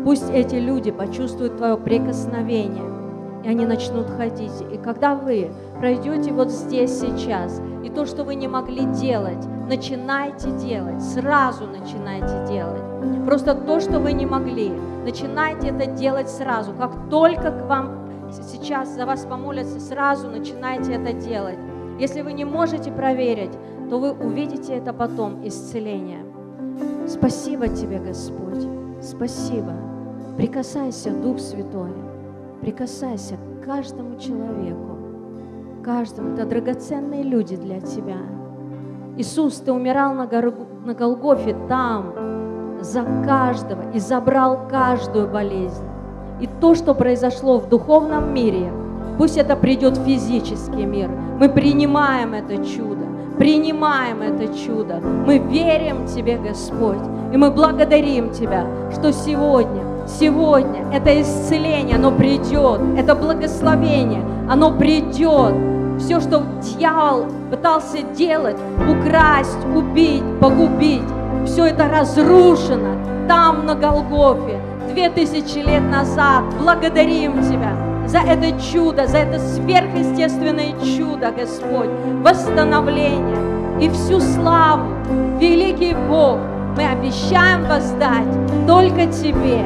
Пусть 0.08 0.30
эти 0.30 0.54
люди 0.54 0.90
почувствуют 0.90 1.58
Твое 1.58 1.76
прикосновение, 1.76 3.42
и 3.44 3.48
они 3.50 3.66
начнут 3.66 4.08
ходить. 4.08 4.58
И 4.72 4.78
когда 4.78 5.14
вы 5.14 5.50
пройдете 5.80 6.32
вот 6.32 6.50
здесь 6.50 6.98
сейчас, 6.98 7.60
и 7.84 7.90
то, 7.90 8.06
что 8.06 8.24
вы 8.24 8.34
не 8.34 8.48
могли 8.48 8.86
делать, 8.86 9.46
начинайте 9.68 10.50
делать, 10.52 11.02
сразу 11.02 11.66
начинайте 11.66 12.50
делать. 12.50 12.82
Просто 13.26 13.54
то, 13.54 13.80
что 13.80 14.00
вы 14.00 14.14
не 14.14 14.24
могли, 14.24 14.72
начинайте 15.04 15.68
это 15.68 15.84
делать 15.90 16.30
сразу. 16.30 16.72
Как 16.72 17.10
только 17.10 17.50
к 17.50 17.68
вам 17.68 18.08
сейчас 18.32 18.88
за 18.94 19.04
вас 19.04 19.26
помолятся, 19.26 19.78
сразу 19.78 20.30
начинайте 20.30 20.94
это 20.94 21.12
делать. 21.12 21.58
Если 22.00 22.22
вы 22.22 22.32
не 22.32 22.46
можете 22.46 22.90
проверить, 22.90 23.52
то 23.90 23.98
вы 23.98 24.12
увидите 24.12 24.72
это 24.72 24.94
потом, 24.94 25.46
исцеление. 25.46 26.24
Спасибо 27.06 27.68
тебе, 27.68 27.98
Господь. 27.98 28.66
Спасибо. 29.02 29.87
Прикасайся, 30.38 31.10
Дух 31.10 31.40
Святой. 31.40 31.90
Прикасайся 32.60 33.34
к 33.34 33.64
каждому 33.64 34.16
человеку. 34.20 34.96
Каждому. 35.82 36.34
Это 36.34 36.46
драгоценные 36.46 37.24
люди 37.24 37.56
для 37.56 37.80
тебя. 37.80 38.18
Иисус, 39.16 39.56
ты 39.56 39.72
умирал 39.72 40.14
на, 40.14 40.28
гор... 40.28 40.54
на 40.84 40.94
Голгофе 40.94 41.56
там, 41.68 42.78
за 42.80 43.02
каждого, 43.26 43.90
и 43.92 43.98
забрал 43.98 44.68
каждую 44.70 45.26
болезнь. 45.28 45.82
И 46.40 46.48
то, 46.60 46.76
что 46.76 46.94
произошло 46.94 47.58
в 47.58 47.68
духовном 47.68 48.32
мире, 48.32 48.70
пусть 49.18 49.38
это 49.38 49.56
придет 49.56 49.98
в 49.98 50.04
физический 50.04 50.86
мир. 50.86 51.10
Мы 51.40 51.48
принимаем 51.48 52.34
это 52.34 52.64
чудо, 52.64 53.06
принимаем 53.38 54.22
это 54.22 54.54
чудо. 54.56 55.00
Мы 55.00 55.38
верим 55.38 56.06
Тебе, 56.06 56.38
Господь, 56.38 57.02
и 57.32 57.36
мы 57.36 57.50
благодарим 57.50 58.30
Тебя, 58.30 58.64
что 58.92 59.12
сегодня, 59.12 59.97
сегодня 60.08 60.86
это 60.92 61.20
исцеление, 61.20 61.96
оно 61.96 62.10
придет, 62.10 62.80
это 62.96 63.14
благословение, 63.14 64.22
оно 64.50 64.72
придет. 64.72 65.54
Все, 65.98 66.20
что 66.20 66.42
дьявол 66.62 67.26
пытался 67.50 68.02
делать, 68.16 68.56
украсть, 68.88 69.58
убить, 69.74 70.22
погубить, 70.40 71.02
все 71.44 71.66
это 71.66 71.88
разрушено 71.88 72.94
там, 73.28 73.66
на 73.66 73.74
Голгофе, 73.74 74.60
две 74.92 75.10
тысячи 75.10 75.58
лет 75.58 75.82
назад. 75.82 76.44
Благодарим 76.60 77.42
Тебя 77.42 77.72
за 78.06 78.18
это 78.18 78.58
чудо, 78.72 79.06
за 79.06 79.18
это 79.18 79.38
сверхъестественное 79.38 80.72
чудо, 80.96 81.32
Господь, 81.36 81.90
восстановление 82.22 83.58
и 83.80 83.88
всю 83.90 84.20
славу, 84.20 84.88
великий 85.38 85.94
Бог, 86.08 86.38
мы 86.76 86.84
обещаем 86.86 87.66
воздать 87.66 88.28
только 88.66 89.06
Тебе. 89.06 89.64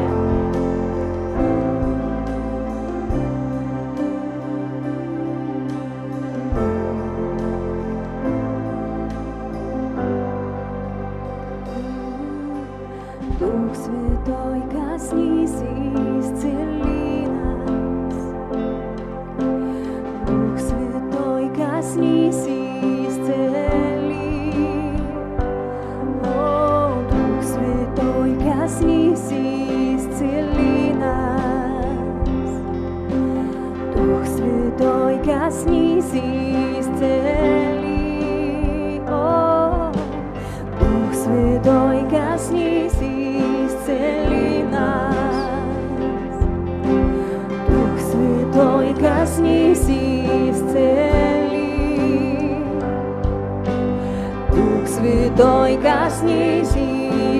Коснись 55.83 56.77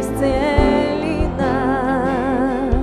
исцели 0.01 1.29
нас. 1.39 2.75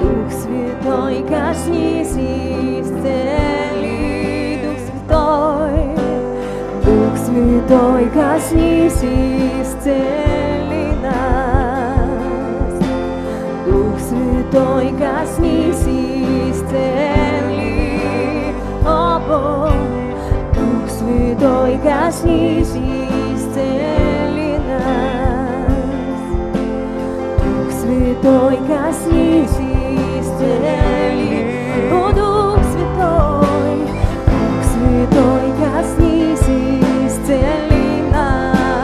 Дух 0.00 0.30
Святой, 0.32 1.22
коснись 1.28 2.16
исцели. 2.80 3.50
Дух 4.64 4.78
Святой, 4.86 5.80
Дух 6.84 7.14
Святой, 7.18 8.04
коснись 8.08 9.04
исцели 9.62 10.86
нас. 11.02 11.98
Дух 13.66 13.98
Святой, 14.00 14.88
коснись 14.98 15.86
исцели. 16.56 17.58
О, 18.86 19.20
Бог, 19.28 19.74
Дух 20.54 20.88
Святой, 20.88 21.78
коснись 21.84 22.99